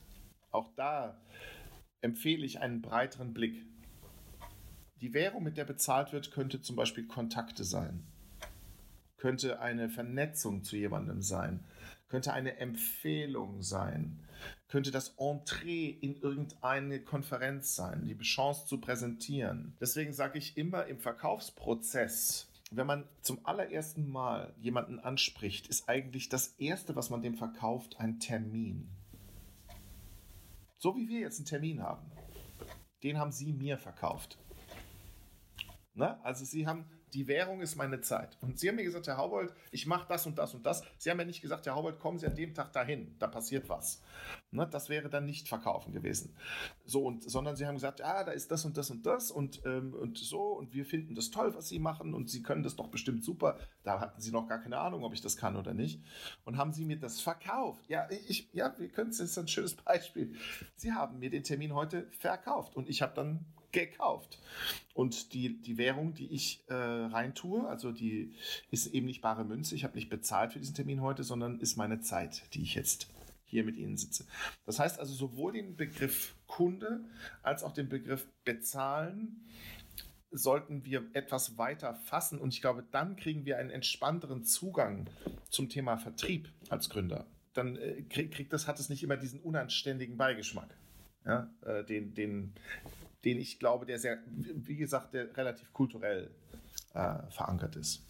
Auch 0.52 0.70
da 0.76 1.20
empfehle 2.02 2.46
ich 2.46 2.60
einen 2.60 2.84
breiteren 2.84 3.34
Blick. 3.34 3.66
Die 5.02 5.16
Währung, 5.16 5.42
mit 5.44 5.58
der 5.58 5.66
bezahlt 5.66 6.14
wird, 6.14 6.32
könnte 6.32 6.62
zum 6.62 6.76
Beispiel 6.76 7.08
Kontakte 7.08 7.64
sein, 7.64 8.04
könnte 9.18 9.60
eine 9.60 9.90
Vernetzung 9.90 10.64
zu 10.64 10.78
jemandem 10.78 11.24
sein, 11.24 11.64
könnte 12.08 12.34
eine 12.34 12.58
Empfehlung 12.58 13.64
sein, 13.64 14.20
könnte 14.68 14.92
das 14.92 15.16
Entree 15.18 15.90
in 15.90 16.22
irgendeine 16.22 17.02
Konferenz 17.02 17.76
sein, 17.76 18.06
die 18.06 18.16
Chance 18.20 18.68
zu 18.68 18.80
präsentieren. 18.80 19.76
Deswegen 19.82 20.14
sage 20.14 20.38
ich 20.38 20.56
immer 20.56 20.86
im 20.86 21.00
Verkaufsprozess, 21.00 22.48
wenn 22.70 22.86
man 22.86 23.08
zum 23.22 23.44
allerersten 23.44 24.08
Mal 24.08 24.54
jemanden 24.60 25.00
anspricht, 25.00 25.68
ist 25.68 25.90
eigentlich 25.90 26.30
das 26.30 26.50
Erste, 26.60 26.96
was 26.96 27.10
man 27.10 27.24
dem 27.24 27.36
verkauft, 27.36 28.00
ein 28.00 28.20
Termin. 28.20 28.88
So 30.78 30.96
wie 30.96 31.10
wir 31.10 31.22
jetzt 31.22 31.40
einen 31.40 31.48
Termin 31.48 31.82
haben. 31.82 32.12
Den 33.04 33.18
haben 33.18 33.32
Sie 33.32 33.52
mir 33.52 33.78
verkauft. 33.80 34.38
Ne? 36.02 36.18
Also 36.26 36.46
Sie 36.46 36.66
haben, 36.66 36.86
die 37.14 37.28
Währung 37.28 37.62
ist 37.62 37.76
meine 37.76 38.02
Zeit. 38.02 38.36
Und 38.42 38.58
Sie 38.58 38.68
haben 38.68 38.78
mir 38.78 38.84
gesagt, 38.84 39.06
Herr 39.06 39.18
Haubold, 39.18 39.54
ich 39.70 39.86
mache 39.86 40.08
das 40.10 40.26
und 40.26 40.40
das 40.40 40.56
und 40.56 40.66
das. 40.66 40.82
Sie 40.98 41.12
haben 41.12 41.20
ja 41.20 41.26
nicht 41.26 41.44
gesagt, 41.44 41.68
Herr 41.68 41.76
Haubold, 41.76 42.00
kommen 42.00 42.18
Sie 42.18 42.26
an 42.26 42.34
dem 42.36 42.56
Tag 42.56 42.74
dahin, 42.74 43.16
da 43.20 43.28
passiert 43.28 43.70
was. 43.70 44.02
Ne? 44.50 44.68
Das 44.68 44.90
wäre 44.90 45.12
dann 45.12 45.28
nicht 45.28 45.48
verkaufen 45.48 45.94
gewesen. 45.94 46.36
So, 46.86 47.04
und, 47.06 47.30
sondern 47.30 47.56
Sie 47.56 47.68
haben 47.68 47.76
gesagt, 47.76 48.02
ah, 48.02 48.24
da 48.24 48.32
ist 48.32 48.50
das 48.50 48.66
und 48.66 48.78
das 48.78 48.90
und 48.90 49.06
das 49.06 49.30
und, 49.30 49.62
ähm, 49.64 49.94
und 49.94 50.18
so 50.18 50.42
und 50.42 50.74
wir 50.74 50.88
finden 50.88 51.14
das 51.14 51.30
toll, 51.30 51.54
was 51.54 51.70
Sie 51.70 51.78
machen 51.78 52.16
und 52.16 52.32
Sie 52.32 52.42
können 52.42 52.64
das 52.64 52.76
doch 52.76 52.88
bestimmt 52.88 53.24
super. 53.24 53.60
Da 53.84 54.00
hatten 54.00 54.22
Sie 54.22 54.32
noch 54.32 54.48
gar 54.48 54.58
keine 54.58 54.80
Ahnung, 54.80 55.04
ob 55.04 55.14
ich 55.14 55.22
das 55.22 55.38
kann 55.38 55.56
oder 55.56 55.76
nicht. 55.76 56.02
Und 56.46 56.58
haben 56.58 56.74
Sie 56.74 56.84
mir 56.84 56.98
das 56.98 57.22
verkauft. 57.22 57.88
Ja, 57.90 58.10
ich, 58.10 58.50
ja, 58.54 58.74
wir 58.80 58.90
können 58.90 59.12
es, 59.12 59.20
das 59.20 59.30
ist 59.30 59.38
ein 59.38 59.48
schönes 59.48 59.76
Beispiel. 59.76 60.34
Sie 60.76 60.94
haben 60.94 61.20
mir 61.20 61.30
den 61.30 61.44
Termin 61.44 61.76
heute 61.76 62.10
verkauft 62.10 62.76
und 62.76 62.90
ich 62.90 63.04
habe 63.04 63.14
dann 63.14 63.46
gekauft. 63.72 64.40
Und 64.94 65.34
die, 65.34 65.62
die 65.62 65.78
Währung, 65.78 66.14
die 66.14 66.28
ich 66.34 66.64
äh, 66.68 66.74
reintue, 66.74 67.68
also 67.68 67.92
die 67.92 68.34
ist 68.70 68.88
eben 68.88 69.06
nicht 69.06 69.22
bare 69.22 69.46
Münze. 69.46 69.76
Ich 69.76 69.84
habe 69.84 69.96
nicht 69.96 70.10
bezahlt 70.10 70.54
für 70.54 70.60
diesen 70.60 70.76
Termin 70.76 71.02
heute, 71.02 71.24
sondern 71.24 71.60
ist 71.60 71.78
meine 71.78 72.02
Zeit, 72.02 72.44
die 72.54 72.64
ich 72.64 72.76
jetzt 72.76 73.08
hier 73.46 73.64
mit 73.64 73.76
Ihnen 73.78 73.98
sitze. 73.98 74.26
Das 74.66 74.80
heißt 74.80 75.00
also 75.00 75.14
sowohl 75.14 75.54
den 75.54 75.76
Begriff 75.76 76.36
Kunde 76.48 77.02
als 77.44 77.64
auch 77.64 77.74
den 77.74 77.90
Begriff 77.90 78.28
bezahlen 78.46 79.46
sollten 80.32 80.86
wir 80.86 81.04
etwas 81.14 81.58
weiter 81.58 81.94
fassen 81.94 82.40
und 82.40 82.54
ich 82.54 82.62
glaube, 82.62 82.86
dann 82.92 83.18
kriegen 83.18 83.46
wir 83.46 83.58
einen 83.58 83.70
entspannteren 83.70 84.44
Zugang 84.44 85.08
zum 85.50 85.70
Thema 85.70 85.98
Vertrieb 85.98 86.50
als 86.70 86.90
Gründer. 86.90 87.26
Dann 87.54 87.76
äh, 87.76 88.04
kriegt 88.04 88.54
das, 88.54 88.68
hat 88.68 88.80
es 88.80 88.88
nicht 88.88 89.04
immer 89.04 89.18
diesen 89.18 89.42
unanständigen 89.42 90.16
Beigeschmack, 90.16 90.74
ja, 91.26 91.50
äh, 91.66 91.84
den, 91.84 92.14
den 92.14 92.54
den 93.26 93.40
ich 93.40 93.60
glaube, 93.60 93.86
der 93.86 94.00
sehr, 94.00 94.20
wie 94.28 94.76
gesagt, 94.76 95.14
der 95.14 95.36
relativ 95.36 95.72
kulturell 95.74 96.32
äh, 96.94 97.30
verankert 97.30 97.76
ist. 97.76 98.06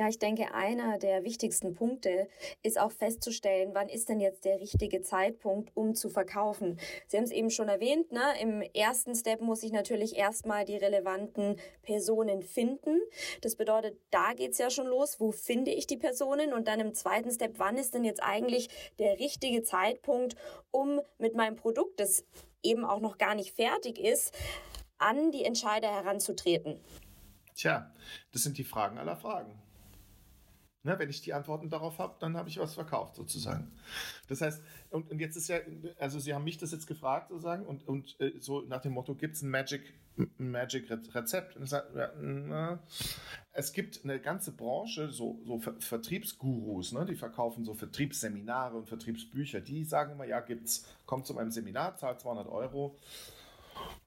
Ja, 0.00 0.08
ich 0.08 0.18
denke, 0.18 0.54
einer 0.54 0.96
der 0.96 1.24
wichtigsten 1.24 1.74
Punkte 1.74 2.26
ist 2.62 2.80
auch 2.80 2.90
festzustellen, 2.90 3.72
wann 3.74 3.90
ist 3.90 4.08
denn 4.08 4.18
jetzt 4.18 4.46
der 4.46 4.58
richtige 4.58 5.02
Zeitpunkt, 5.02 5.76
um 5.76 5.94
zu 5.94 6.08
verkaufen. 6.08 6.80
Sie 7.06 7.18
haben 7.18 7.24
es 7.24 7.30
eben 7.30 7.50
schon 7.50 7.68
erwähnt, 7.68 8.10
ne? 8.10 8.22
im 8.40 8.62
ersten 8.62 9.14
Step 9.14 9.42
muss 9.42 9.62
ich 9.62 9.72
natürlich 9.72 10.16
erstmal 10.16 10.64
die 10.64 10.78
relevanten 10.78 11.56
Personen 11.82 12.40
finden. 12.40 12.98
Das 13.42 13.56
bedeutet, 13.56 13.98
da 14.10 14.32
geht 14.32 14.52
es 14.52 14.58
ja 14.58 14.70
schon 14.70 14.86
los, 14.86 15.20
wo 15.20 15.32
finde 15.32 15.70
ich 15.70 15.86
die 15.86 15.98
Personen? 15.98 16.54
Und 16.54 16.66
dann 16.66 16.80
im 16.80 16.94
zweiten 16.94 17.30
Step, 17.30 17.58
wann 17.58 17.76
ist 17.76 17.92
denn 17.92 18.04
jetzt 18.04 18.22
eigentlich 18.22 18.70
der 18.98 19.18
richtige 19.18 19.62
Zeitpunkt, 19.64 20.34
um 20.70 21.02
mit 21.18 21.34
meinem 21.34 21.56
Produkt, 21.56 22.00
das 22.00 22.24
eben 22.62 22.84
auch 22.84 23.00
noch 23.00 23.18
gar 23.18 23.34
nicht 23.34 23.54
fertig 23.54 23.98
ist, 23.98 24.34
an 24.98 25.30
die 25.30 25.44
Entscheider 25.44 25.88
heranzutreten? 25.88 26.80
Tja, 27.54 27.92
das 28.32 28.42
sind 28.42 28.58
die 28.58 28.64
Fragen 28.64 28.98
aller 28.98 29.16
Fragen. 29.16 29.60
Ne, 30.82 30.98
wenn 30.98 31.10
ich 31.10 31.20
die 31.20 31.34
Antworten 31.34 31.68
darauf 31.68 31.98
habe, 31.98 32.16
dann 32.20 32.38
habe 32.38 32.48
ich 32.48 32.58
was 32.58 32.72
verkauft 32.72 33.14
sozusagen. 33.14 33.70
Das 34.28 34.40
heißt, 34.40 34.62
und, 34.88 35.10
und, 35.10 35.18
jetzt 35.18 35.36
ist 35.36 35.48
ja, 35.48 35.58
also 35.98 36.18
Sie 36.18 36.32
haben 36.32 36.44
mich 36.44 36.56
das 36.56 36.72
jetzt 36.72 36.86
gefragt 36.86 37.28
sozusagen 37.28 37.66
und, 37.66 37.86
und 37.86 38.18
äh, 38.18 38.32
so 38.38 38.62
nach 38.62 38.80
dem 38.80 38.92
Motto, 38.92 39.14
gibt 39.14 39.36
es 39.36 39.42
ein 39.42 39.50
Magic, 39.50 39.92
Magic 40.38 40.90
Rezept? 41.14 41.58
Sag, 41.68 41.94
ja, 41.94 42.10
na, 42.18 42.82
es 43.52 43.74
gibt 43.74 44.00
eine 44.04 44.20
ganze 44.20 44.52
Branche, 44.52 45.10
so, 45.10 45.38
so 45.44 45.58
Ver 45.58 45.74
Vertriebsgurus, 45.78 46.92
ne, 46.92 47.04
die 47.04 47.16
verkaufen 47.16 47.62
so 47.66 47.74
Vertriebsseminare 47.74 48.78
und 48.78 48.88
Vertriebsbücher. 48.88 49.60
Die 49.60 49.84
sagen 49.84 50.12
immer, 50.12 50.24
ja, 50.24 50.40
gibt's, 50.40 50.86
kommt 51.04 51.26
zu 51.26 51.34
meinem 51.34 51.50
Seminar, 51.50 51.98
zahlt 51.98 52.20
200 52.20 52.48
Euro 52.48 52.96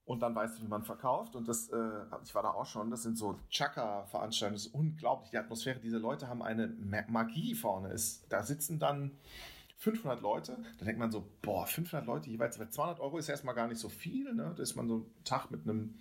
und 0.05 0.21
dann 0.21 0.35
weißt 0.35 0.57
du, 0.57 0.63
wie 0.63 0.67
man 0.67 0.83
verkauft. 0.83 1.35
Und 1.35 1.47
das, 1.47 1.69
äh, 1.69 2.01
ich 2.23 2.35
war 2.35 2.43
da 2.43 2.51
auch 2.51 2.65
schon, 2.65 2.91
das 2.91 3.03
sind 3.03 3.17
so 3.17 3.39
Chaka-Veranstaltungen, 3.49 4.55
das 4.55 4.65
ist 4.67 4.73
unglaublich, 4.73 5.31
die 5.31 5.37
Atmosphäre. 5.37 5.79
Diese 5.79 5.97
Leute 5.97 6.27
haben 6.27 6.41
eine 6.41 6.75
Magie 7.07 7.55
vorne. 7.55 7.89
Ist, 7.89 8.25
da 8.29 8.43
sitzen 8.43 8.79
dann 8.79 9.11
500 9.83 10.21
Leute, 10.21 10.57
da 10.79 10.85
denkt 10.85 10.99
man 10.99 11.11
so, 11.11 11.29
boah, 11.41 11.67
500 11.67 12.05
Leute 12.07 12.29
jeweils, 12.29 12.57
200 12.57 13.01
Euro 13.01 13.17
ist 13.17 13.27
erstmal 13.27 13.53
gar 13.53 13.67
nicht 13.67 13.79
so 13.79 13.89
viel, 13.89 14.33
ne? 14.33 14.53
da 14.55 14.63
ist 14.63 14.75
man 14.75 14.87
so 14.87 14.95
einen 14.95 15.23
Tag 15.25 15.51
mit 15.51 15.63
einem, 15.63 15.95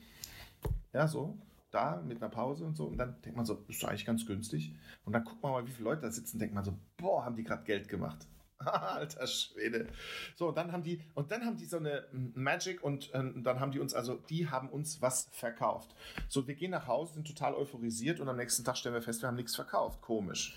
ja 0.93 1.09
so, 1.09 1.37
da 1.73 2.01
mit 2.01 2.23
einer 2.23 2.31
Pause 2.31 2.65
und 2.65 2.77
so 2.77 2.87
und 2.87 2.99
dann 2.99 3.21
denkt 3.23 3.37
man 3.37 3.45
so, 3.45 3.65
ist 3.67 3.85
eigentlich 3.85 4.05
ganz 4.05 4.25
günstig 4.25 4.73
und 5.05 5.13
dann 5.13 5.25
guckt 5.25 5.43
man 5.43 5.51
mal, 5.51 5.67
wie 5.67 5.73
viele 5.73 5.89
Leute 5.89 6.03
da 6.03 6.13
sitzen, 6.13 6.39
denkt 6.39 6.55
man 6.55 6.65
so, 6.65 6.79
boah, 6.97 7.25
haben 7.25 7.35
die 7.35 7.43
gerade 7.43 7.65
Geld 7.65 7.89
gemacht. 7.89 8.29
Alter 8.73 9.27
Schwede. 9.27 9.89
So, 10.37 10.49
und 10.49 10.57
dann 10.57 10.73
haben 10.73 10.83
die, 10.83 11.01
und 11.15 11.31
dann 11.31 11.45
haben 11.45 11.57
die 11.57 11.67
so 11.67 11.77
eine 11.79 12.07
Magic 12.13 12.83
und 12.83 13.13
äh, 13.15 13.23
dann 13.37 13.61
haben 13.61 13.73
die 13.73 13.81
uns, 13.81 13.95
also 13.95 14.17
die 14.29 14.49
haben 14.49 14.69
uns 14.69 15.01
was 15.03 15.29
verkauft. 15.33 15.95
So, 16.29 16.47
wir 16.47 16.55
gehen 16.55 16.71
nach 16.71 16.87
Hause, 16.87 17.15
sind 17.15 17.27
total 17.27 17.55
euphorisiert 17.55 18.21
und 18.21 18.29
am 18.29 18.37
nächsten 18.37 18.65
Tag 18.65 18.77
stellen 18.77 18.95
wir 18.95 19.03
fest, 19.03 19.23
wir 19.23 19.29
haben 19.29 19.37
nichts 19.37 19.55
verkauft. 19.55 20.01
Komisch. 20.03 20.57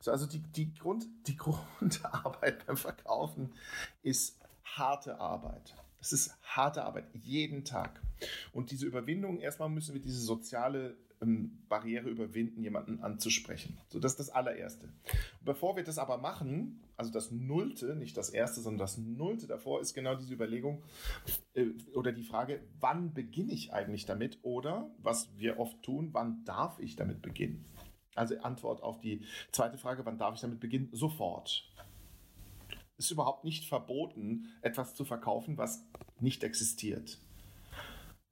So, 0.00 0.10
also 0.10 0.26
die, 0.26 0.38
die, 0.38 0.72
Grund, 0.74 1.06
die 1.26 1.36
Grundarbeit 1.80 2.66
beim 2.66 2.76
Verkaufen 2.76 3.52
ist 4.02 4.38
harte 4.64 5.18
Arbeit. 5.18 5.74
Es 6.00 6.12
ist 6.12 6.34
harte 6.42 6.84
Arbeit, 6.84 7.04
jeden 7.12 7.64
Tag. 7.64 8.00
Und 8.52 8.70
diese 8.70 8.86
Überwindung, 8.86 9.38
erstmal 9.38 9.68
müssen 9.68 9.94
wir 9.94 10.00
diese 10.00 10.20
soziale 10.20 10.96
ähm, 11.20 11.58
Barriere 11.68 12.08
überwinden, 12.08 12.62
jemanden 12.62 13.00
anzusprechen. 13.00 13.78
So, 13.88 13.98
das 13.98 14.12
ist 14.12 14.20
das 14.20 14.30
allererste. 14.30 14.88
Bevor 15.42 15.76
wir 15.76 15.84
das 15.84 15.98
aber 15.98 16.18
machen, 16.18 16.82
also 16.96 17.12
das 17.12 17.30
Nullte, 17.30 17.96
nicht 17.96 18.16
das 18.16 18.30
erste, 18.30 18.60
sondern 18.60 18.78
das 18.78 18.98
Nullte 18.98 19.46
davor, 19.46 19.80
ist 19.80 19.94
genau 19.94 20.14
diese 20.14 20.34
Überlegung 20.34 20.82
äh, 21.54 21.66
oder 21.94 22.12
die 22.12 22.24
Frage, 22.24 22.62
wann 22.78 23.12
beginne 23.12 23.52
ich 23.52 23.72
eigentlich 23.72 24.06
damit? 24.06 24.38
Oder, 24.42 24.90
was 24.98 25.36
wir 25.36 25.58
oft 25.58 25.82
tun, 25.82 26.10
wann 26.12 26.44
darf 26.44 26.78
ich 26.78 26.96
damit 26.96 27.22
beginnen? 27.22 27.64
Also 28.14 28.38
Antwort 28.40 28.82
auf 28.82 29.00
die 29.00 29.24
zweite 29.52 29.78
Frage, 29.78 30.04
wann 30.04 30.18
darf 30.18 30.34
ich 30.34 30.40
damit 30.40 30.60
beginnen? 30.60 30.88
Sofort. 30.92 31.70
Es 32.96 33.06
ist 33.06 33.12
überhaupt 33.12 33.44
nicht 33.44 33.66
verboten, 33.66 34.48
etwas 34.60 34.94
zu 34.94 35.04
verkaufen, 35.04 35.56
was 35.56 35.86
nicht 36.18 36.44
existiert. 36.44 37.18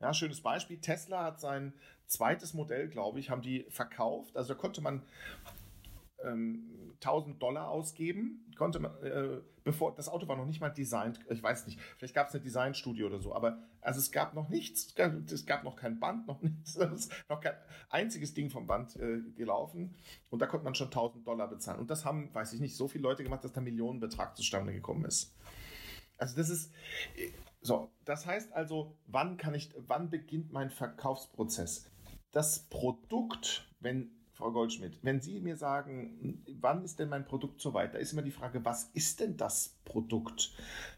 Ja, 0.00 0.12
schönes 0.14 0.42
Beispiel. 0.42 0.78
Tesla 0.78 1.25
hat 1.25 1.40
sein 1.40 1.73
zweites 2.08 2.54
Modell, 2.54 2.88
glaube 2.88 3.20
ich, 3.20 3.30
haben 3.30 3.42
die 3.42 3.66
verkauft. 3.68 4.36
Also 4.36 4.54
da 4.54 4.60
konnte 4.60 4.80
man 4.80 5.02
ähm, 6.24 6.94
1000 7.00 7.40
Dollar 7.40 7.68
ausgeben, 7.68 8.44
konnte 8.56 8.80
man, 8.80 8.92
äh, 9.02 9.40
bevor 9.62 9.94
das 9.94 10.08
Auto 10.08 10.26
war 10.26 10.36
noch 10.36 10.46
nicht 10.46 10.60
mal 10.60 10.70
designt, 10.70 11.20
ich 11.30 11.42
weiß 11.42 11.66
nicht, 11.66 11.78
vielleicht 11.96 12.14
gab 12.14 12.28
es 12.28 12.34
eine 12.34 12.42
Designstudie 12.42 13.04
oder 13.04 13.20
so, 13.20 13.34
aber 13.34 13.62
also 13.80 14.00
es 14.00 14.10
gab 14.10 14.34
noch 14.34 14.48
nichts, 14.48 14.94
es 14.96 15.46
gab, 15.46 15.62
noch 15.62 15.76
kein 15.76 16.00
Band, 16.00 16.26
noch 16.26 16.42
nichts, 16.42 16.76
noch 17.28 17.40
kein 17.40 17.54
einziges 17.88 18.34
Ding 18.34 18.50
vom 18.50 18.66
Band 18.66 18.96
äh, 18.96 19.20
gelaufen 19.36 19.94
und 20.30 20.42
da 20.42 20.46
konnte 20.46 20.64
man 20.64 20.74
schon 20.74 20.88
1000 20.88 21.24
Dollar 21.24 21.48
bezahlen 21.48 21.78
und 21.78 21.88
das 21.88 22.04
haben, 22.04 22.34
weiß 22.34 22.52
ich 22.52 22.60
nicht, 22.60 22.76
so 22.76 22.88
viele 22.88 23.02
Leute 23.02 23.22
gemacht, 23.22 23.44
dass 23.44 23.52
da 23.52 23.60
Millionenbetrag 23.60 24.36
zustande 24.36 24.72
gekommen 24.72 25.04
ist. 25.04 25.36
Also 26.16 26.36
das 26.36 26.50
ist, 26.50 26.72
so, 27.60 27.92
das 28.04 28.26
heißt 28.26 28.52
also, 28.52 28.96
wann 29.06 29.36
kann 29.36 29.54
ich, 29.54 29.72
wann 29.76 30.10
beginnt 30.10 30.52
mein 30.52 30.70
Verkaufsprozess? 30.70 31.88
Das 32.30 32.68
Produkt, 32.68 33.68
wenn 33.80 34.11
Frau 34.32 34.52
Goldschmidt, 34.52 34.99
wenn 35.02 35.20
Sie 35.20 35.40
mir 35.40 35.56
sagen, 35.56 36.44
wann 36.61 36.85
ist 36.85 37.00
denn 37.00 37.08
mein 37.08 37.25
Produkt 37.25 37.61
soweit, 37.61 37.94
da 37.94 37.99
ist 37.99 38.12
immer 38.12 38.23
die 38.23 38.30
Frage, 38.30 38.64
was 38.64 38.85
ist 38.94 39.20
denn 39.20 39.37
das 39.37 39.78
Produkt? 39.85 40.52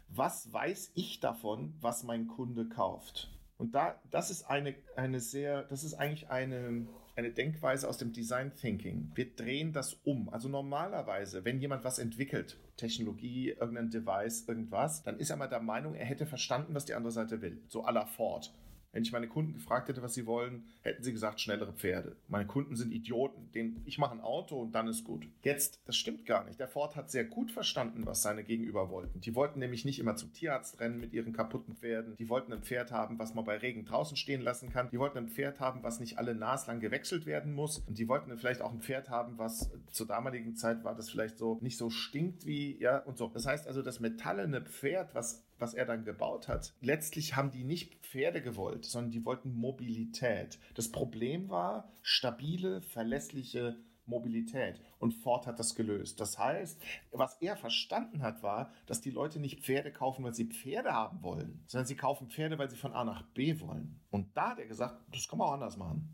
Was 0.09 0.53
weiß 0.53 0.91
ich 0.93 1.19
davon, 1.21 1.73
was 1.81 2.03
mein 2.03 2.27
Kunde 2.27 2.67
kauft? 2.67 3.31
Und 3.57 3.73
da, 3.75 3.99
das 4.09 4.29
ist 4.29 4.43
eine, 4.43 4.75
eine 4.95 5.19
sehr, 5.19 5.63
das 5.63 5.83
ist 5.83 5.93
eigentlich 5.93 6.29
eine, 6.29 6.87
eine 7.15 7.31
Denkweise 7.31 7.87
aus 7.87 7.97
dem 7.97 8.11
Design 8.11 8.55
Thinking. 8.55 9.11
Wir 9.15 9.35
drehen 9.35 9.71
das 9.71 9.93
um. 10.03 10.29
Also 10.29 10.49
normalerweise, 10.49 11.45
wenn 11.45 11.59
jemand 11.59 11.83
was 11.83 11.99
entwickelt, 11.99 12.59
Technologie, 12.77 13.49
irgendein 13.49 13.89
Device, 13.89 14.47
irgendwas, 14.47 15.03
dann 15.03 15.19
ist 15.19 15.29
er 15.29 15.37
mal 15.37 15.47
der 15.47 15.61
Meinung, 15.61 15.95
er 15.95 16.05
hätte 16.05 16.25
verstanden, 16.25 16.73
was 16.73 16.85
die 16.85 16.93
andere 16.93 17.11
Seite 17.11 17.41
will. 17.41 17.61
So 17.67 17.85
à 17.85 17.91
la 17.91 18.05
Ford. 18.05 18.53
Wenn 18.93 19.03
ich 19.03 19.11
meine 19.11 19.27
Kunden 19.27 19.53
gefragt 19.53 19.87
hätte, 19.87 20.01
was 20.01 20.13
sie 20.13 20.25
wollen, 20.25 20.65
hätten 20.81 21.03
sie 21.03 21.13
gesagt, 21.13 21.39
schnellere 21.39 21.71
Pferde. 21.73 22.17
Meine 22.27 22.45
Kunden 22.45 22.75
sind 22.75 22.91
Idioten. 22.91 23.51
Den, 23.53 23.81
ich 23.85 23.97
mache 23.97 24.13
ein 24.13 24.21
Auto 24.21 24.59
und 24.59 24.73
dann 24.73 24.87
ist 24.87 25.05
gut. 25.05 25.25
Jetzt, 25.43 25.79
das 25.85 25.95
stimmt 25.95 26.25
gar 26.25 26.43
nicht. 26.43 26.59
Der 26.59 26.67
Ford 26.67 26.95
hat 26.95 27.09
sehr 27.09 27.23
gut 27.23 27.51
verstanden, 27.51 28.05
was 28.05 28.21
seine 28.21 28.43
Gegenüber 28.43 28.89
wollten. 28.89 29.21
Die 29.21 29.33
wollten 29.33 29.59
nämlich 29.59 29.85
nicht 29.85 29.99
immer 29.99 30.15
zum 30.17 30.33
Tierarzt 30.33 30.79
rennen 30.79 30.99
mit 30.99 31.13
ihren 31.13 31.31
kaputten 31.31 31.75
Pferden. 31.75 32.15
Die 32.17 32.27
wollten 32.27 32.51
ein 32.51 32.63
Pferd 32.63 32.91
haben, 32.91 33.17
was 33.17 33.33
man 33.33 33.45
bei 33.45 33.57
Regen 33.57 33.85
draußen 33.85 34.17
stehen 34.17 34.41
lassen 34.41 34.69
kann. 34.69 34.89
Die 34.91 34.99
wollten 34.99 35.17
ein 35.17 35.29
Pferd 35.29 35.59
haben, 35.61 35.83
was 35.83 35.99
nicht 35.99 36.17
alle 36.17 36.35
naslang 36.35 36.81
gewechselt 36.81 37.25
werden 37.25 37.53
muss. 37.53 37.79
Und 37.79 37.97
die 37.97 38.09
wollten 38.09 38.37
vielleicht 38.37 38.61
auch 38.61 38.73
ein 38.73 38.81
Pferd 38.81 39.09
haben, 39.09 39.37
was 39.37 39.71
zur 39.91 40.07
damaligen 40.07 40.55
Zeit 40.55 40.83
war 40.83 40.95
das 40.95 41.09
vielleicht 41.09 41.37
so 41.37 41.59
nicht 41.61 41.77
so 41.77 41.89
stinkt 41.89 42.45
wie, 42.45 42.77
ja, 42.79 42.97
und 42.97 43.17
so. 43.17 43.29
Das 43.29 43.45
heißt 43.45 43.67
also, 43.67 43.81
das 43.81 43.99
metallene 43.99 44.61
Pferd, 44.61 45.15
was 45.15 45.43
was 45.61 45.73
er 45.73 45.85
dann 45.85 46.03
gebaut 46.03 46.47
hat. 46.47 46.73
Letztlich 46.81 47.35
haben 47.35 47.51
die 47.51 47.63
nicht 47.63 47.95
Pferde 48.05 48.41
gewollt, 48.41 48.85
sondern 48.85 49.11
die 49.11 49.25
wollten 49.25 49.53
Mobilität. 49.53 50.59
Das 50.73 50.91
Problem 50.91 51.49
war 51.49 51.89
stabile, 52.01 52.81
verlässliche 52.81 53.77
Mobilität. 54.05 54.81
Und 54.99 55.13
Ford 55.13 55.47
hat 55.47 55.59
das 55.59 55.75
gelöst. 55.75 56.19
Das 56.19 56.37
heißt, 56.37 56.81
was 57.11 57.37
er 57.41 57.55
verstanden 57.55 58.21
hat, 58.21 58.43
war, 58.43 58.71
dass 58.85 59.01
die 59.01 59.11
Leute 59.11 59.39
nicht 59.39 59.61
Pferde 59.61 59.91
kaufen, 59.91 60.23
weil 60.23 60.33
sie 60.33 60.45
Pferde 60.45 60.91
haben 60.93 61.23
wollen, 61.23 61.63
sondern 61.67 61.87
sie 61.87 61.95
kaufen 61.95 62.29
Pferde, 62.29 62.57
weil 62.57 62.69
sie 62.69 62.77
von 62.77 62.93
A 62.93 63.03
nach 63.03 63.23
B 63.33 63.59
wollen. 63.59 63.99
Und 64.09 64.35
da 64.35 64.51
hat 64.51 64.59
er 64.59 64.67
gesagt, 64.67 65.01
das 65.13 65.27
kann 65.27 65.39
man 65.39 65.47
auch 65.47 65.53
anders 65.53 65.77
machen. 65.77 66.09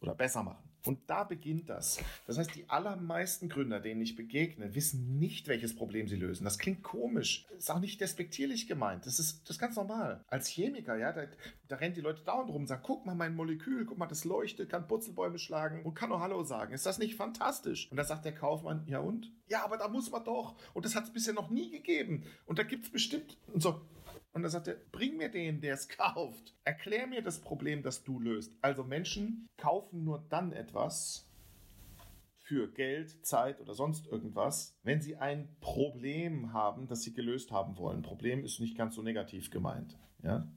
Oder 0.00 0.14
besser 0.14 0.42
machen. 0.42 0.69
Und 0.86 0.98
da 1.08 1.24
beginnt 1.24 1.68
das. 1.68 1.98
Das 2.26 2.38
heißt, 2.38 2.54
die 2.54 2.68
allermeisten 2.68 3.48
Gründer, 3.48 3.80
denen 3.80 4.00
ich 4.00 4.16
begegne, 4.16 4.74
wissen 4.74 5.18
nicht, 5.18 5.48
welches 5.48 5.76
Problem 5.76 6.08
sie 6.08 6.16
lösen. 6.16 6.44
Das 6.44 6.58
klingt 6.58 6.82
komisch. 6.82 7.46
Das 7.50 7.58
ist 7.58 7.70
auch 7.70 7.80
nicht 7.80 8.00
despektierlich 8.00 8.66
gemeint. 8.66 9.06
Das 9.06 9.18
ist, 9.18 9.42
das 9.44 9.56
ist 9.56 9.60
ganz 9.60 9.76
normal. 9.76 10.24
Als 10.28 10.48
Chemiker, 10.48 10.96
ja, 10.96 11.12
da, 11.12 11.24
da 11.68 11.76
rennen 11.76 11.94
die 11.94 12.00
Leute 12.00 12.22
dauernd 12.24 12.50
rum 12.50 12.62
und 12.62 12.66
sagen, 12.66 12.82
guck 12.84 13.04
mal 13.04 13.14
mein 13.14 13.34
Molekül, 13.34 13.84
guck 13.84 13.98
mal, 13.98 14.06
das 14.06 14.24
leuchtet, 14.24 14.70
kann 14.70 14.88
Putzelbäume 14.88 15.38
schlagen 15.38 15.82
und 15.84 15.94
kann 15.94 16.08
nur 16.08 16.20
Hallo 16.20 16.42
sagen. 16.44 16.72
Ist 16.72 16.86
das 16.86 16.98
nicht 16.98 17.16
fantastisch? 17.16 17.90
Und 17.90 17.96
da 17.96 18.04
sagt 18.04 18.24
der 18.24 18.34
Kaufmann, 18.34 18.84
ja 18.86 19.00
und? 19.00 19.32
Ja, 19.48 19.64
aber 19.64 19.76
da 19.76 19.88
muss 19.88 20.10
man 20.10 20.24
doch. 20.24 20.56
Und 20.74 20.84
das 20.84 20.94
hat 20.94 21.04
es 21.04 21.12
bisher 21.12 21.34
noch 21.34 21.50
nie 21.50 21.70
gegeben. 21.70 22.24
Und 22.46 22.58
da 22.58 22.62
gibt 22.62 22.86
es 22.86 22.92
bestimmt. 22.92 23.36
Und 23.52 23.62
so, 23.62 23.80
und 24.32 24.44
er 24.44 24.50
sagte, 24.50 24.80
bring 24.92 25.16
mir 25.16 25.28
den, 25.28 25.60
der 25.60 25.74
es 25.74 25.88
kauft. 25.96 26.54
Erklär 26.64 27.06
mir 27.06 27.22
das 27.22 27.40
Problem, 27.40 27.82
das 27.82 28.04
du 28.04 28.20
löst. 28.20 28.52
Also 28.60 28.84
Menschen 28.84 29.48
kaufen 29.56 30.04
nur 30.04 30.24
dann 30.28 30.52
etwas 30.52 31.26
für 32.38 32.68
Geld, 32.72 33.24
Zeit 33.24 33.60
oder 33.60 33.74
sonst 33.74 34.08
irgendwas, 34.08 34.76
wenn 34.82 35.00
sie 35.00 35.16
ein 35.16 35.48
Problem 35.60 36.52
haben, 36.52 36.88
das 36.88 37.02
sie 37.02 37.12
gelöst 37.12 37.52
haben 37.52 37.76
wollen. 37.78 38.02
Problem 38.02 38.44
ist 38.44 38.58
nicht 38.58 38.76
ganz 38.76 38.96
so 38.96 39.02
negativ 39.02 39.50
gemeint. 39.50 39.96
Ja? 40.22 40.48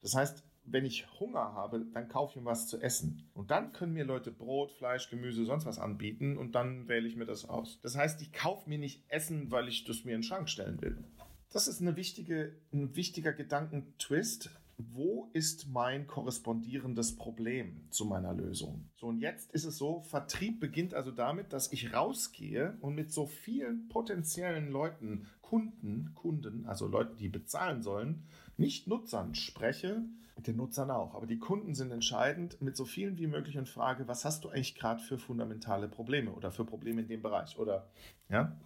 Das 0.00 0.14
heißt, 0.14 0.44
wenn 0.64 0.84
ich 0.84 1.06
Hunger 1.18 1.52
habe, 1.54 1.84
dann 1.92 2.08
kaufe 2.08 2.32
ich 2.32 2.44
mir 2.44 2.48
was 2.48 2.68
zu 2.68 2.80
essen. 2.80 3.28
Und 3.34 3.50
dann 3.50 3.72
können 3.72 3.94
mir 3.94 4.04
Leute 4.04 4.30
Brot, 4.30 4.70
Fleisch, 4.72 5.10
Gemüse, 5.10 5.44
sonst 5.44 5.66
was 5.66 5.78
anbieten 5.78 6.36
und 6.36 6.54
dann 6.54 6.86
wähle 6.86 7.08
ich 7.08 7.16
mir 7.16 7.26
das 7.26 7.48
aus. 7.48 7.80
Das 7.82 7.96
heißt, 7.96 8.22
ich 8.22 8.32
kaufe 8.32 8.68
mir 8.68 8.78
nicht 8.78 9.02
Essen, 9.08 9.50
weil 9.50 9.68
ich 9.68 9.84
das 9.84 10.04
mir 10.04 10.14
in 10.14 10.20
den 10.20 10.22
Schrank 10.22 10.48
stellen 10.48 10.80
will. 10.80 11.02
Das 11.52 11.66
ist 11.66 11.80
eine 11.80 11.96
wichtige, 11.96 12.52
ein 12.72 12.94
wichtiger 12.94 13.32
Gedankentwist. 13.32 14.50
Wo 14.78 15.28
ist 15.32 15.68
mein 15.68 16.06
korrespondierendes 16.06 17.16
Problem 17.16 17.82
zu 17.90 18.06
meiner 18.06 18.32
Lösung? 18.32 18.88
So, 18.96 19.08
und 19.08 19.18
jetzt 19.18 19.52
ist 19.52 19.64
es 19.64 19.76
so, 19.76 20.00
Vertrieb 20.00 20.60
beginnt 20.60 20.94
also 20.94 21.10
damit, 21.10 21.52
dass 21.52 21.72
ich 21.72 21.92
rausgehe 21.92 22.78
und 22.80 22.94
mit 22.94 23.12
so 23.12 23.26
vielen 23.26 23.88
potenziellen 23.88 24.70
Leuten, 24.70 25.26
Kunden, 25.42 26.12
Kunden, 26.14 26.64
also 26.66 26.86
Leuten, 26.86 27.18
die 27.18 27.28
bezahlen 27.28 27.82
sollen, 27.82 28.22
nicht 28.56 28.86
Nutzern 28.86 29.34
spreche, 29.34 30.02
mit 30.36 30.46
den 30.46 30.56
Nutzern 30.56 30.90
auch, 30.90 31.14
aber 31.14 31.26
die 31.26 31.38
Kunden 31.38 31.74
sind 31.74 31.90
entscheidend, 31.90 32.62
mit 32.62 32.74
so 32.74 32.86
vielen 32.86 33.18
wie 33.18 33.26
möglich 33.26 33.58
und 33.58 33.68
frage, 33.68 34.08
was 34.08 34.24
hast 34.24 34.44
du 34.44 34.48
eigentlich 34.48 34.76
gerade 34.76 35.02
für 35.02 35.18
fundamentale 35.18 35.88
Probleme 35.88 36.32
oder 36.32 36.50
für 36.50 36.64
Probleme 36.64 37.02
in 37.02 37.08
dem 37.08 37.20
Bereich 37.20 37.58
oder, 37.58 37.90
ja? 38.30 38.56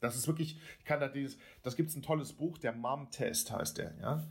Das 0.00 0.14
ist 0.14 0.26
wirklich, 0.26 0.60
ich 0.78 0.84
kann 0.84 1.00
da 1.00 1.08
dieses, 1.08 1.38
das 1.62 1.74
gibt 1.74 1.88
es 1.88 1.96
ein 1.96 2.02
tolles 2.02 2.34
Buch, 2.34 2.58
der 2.58 2.72
Mom-Test 2.72 3.50
heißt 3.50 3.78
der, 3.78 3.94
ja. 4.00 4.22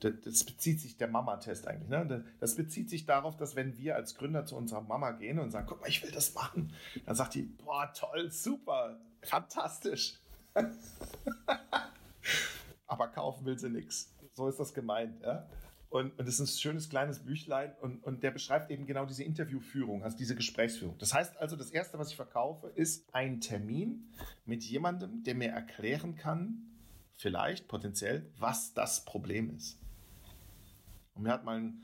Das 0.00 0.44
bezieht 0.44 0.80
sich, 0.80 0.96
der 0.96 1.08
Mama-Test 1.08 1.66
eigentlich, 1.66 1.88
ne? 1.88 2.24
Das 2.40 2.56
bezieht 2.56 2.90
sich 2.90 3.06
darauf, 3.06 3.36
dass 3.36 3.56
wenn 3.56 3.76
wir 3.78 3.96
als 3.96 4.14
Gründer 4.16 4.44
zu 4.44 4.56
unserer 4.56 4.82
Mama 4.82 5.12
gehen 5.12 5.38
und 5.38 5.50
sagen, 5.50 5.66
guck 5.66 5.80
mal, 5.80 5.88
ich 5.88 6.02
will 6.02 6.10
das 6.10 6.34
machen, 6.34 6.74
dann 7.06 7.14
sagt 7.14 7.34
die, 7.34 7.42
boah, 7.42 7.90
toll, 7.94 8.30
super, 8.30 9.00
fantastisch. 9.22 10.20
Aber 12.86 13.08
kaufen 13.08 13.46
will 13.46 13.58
sie 13.58 13.70
nichts. 13.70 14.14
So 14.34 14.48
ist 14.48 14.60
das 14.60 14.74
gemeint, 14.74 15.20
ja. 15.22 15.46
Und, 15.94 16.18
und 16.18 16.26
das 16.26 16.40
ist 16.40 16.40
ein 16.40 16.60
schönes 16.60 16.88
kleines 16.88 17.20
Büchlein 17.20 17.72
und, 17.80 18.02
und 18.02 18.24
der 18.24 18.32
beschreibt 18.32 18.68
eben 18.72 18.84
genau 18.84 19.06
diese 19.06 19.22
Interviewführung, 19.22 20.02
also 20.02 20.16
diese 20.16 20.34
Gesprächsführung. 20.34 20.98
Das 20.98 21.14
heißt 21.14 21.36
also, 21.36 21.54
das 21.54 21.70
Erste, 21.70 22.00
was 22.00 22.10
ich 22.10 22.16
verkaufe, 22.16 22.66
ist 22.66 23.06
ein 23.14 23.40
Termin 23.40 24.10
mit 24.44 24.64
jemandem, 24.64 25.22
der 25.22 25.36
mir 25.36 25.50
erklären 25.50 26.16
kann, 26.16 26.64
vielleicht 27.14 27.68
potenziell, 27.68 28.28
was 28.36 28.74
das 28.74 29.04
Problem 29.04 29.54
ist. 29.56 29.78
Und 31.14 31.22
mir 31.22 31.30
hat 31.30 31.44
mal 31.44 31.58
ein, 31.58 31.82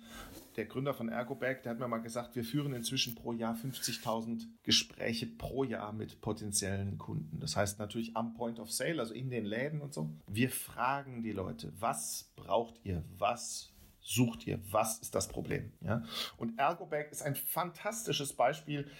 der 0.56 0.64
Gründer 0.64 0.92
von 0.92 1.08
Ergobag, 1.08 1.62
der 1.62 1.70
hat 1.70 1.78
mir 1.78 1.86
mal 1.86 1.98
gesagt, 1.98 2.34
wir 2.34 2.42
führen 2.42 2.72
inzwischen 2.74 3.14
pro 3.14 3.32
Jahr 3.32 3.54
50.000 3.54 4.44
Gespräche 4.64 5.28
pro 5.28 5.62
Jahr 5.62 5.92
mit 5.92 6.20
potenziellen 6.20 6.98
Kunden. 6.98 7.38
Das 7.38 7.54
heißt 7.54 7.78
natürlich 7.78 8.16
am 8.16 8.34
Point 8.34 8.58
of 8.58 8.72
Sale, 8.72 8.98
also 8.98 9.14
in 9.14 9.30
den 9.30 9.44
Läden 9.44 9.80
und 9.80 9.94
so. 9.94 10.10
Wir 10.26 10.50
fragen 10.50 11.22
die 11.22 11.30
Leute, 11.30 11.72
was 11.78 12.32
braucht 12.34 12.80
ihr? 12.82 13.04
Was 13.16 13.69
sucht 14.00 14.47
ihr? 14.47 14.61
Was 14.71 14.99
ist 14.99 15.14
das 15.14 15.28
Problem? 15.28 15.73
Ja? 15.80 16.02
Und 16.37 16.59
Ergobag 16.59 17.11
ist 17.11 17.23
ein 17.23 17.35
fantastisches 17.35 18.35
Beispiel. 18.35 18.90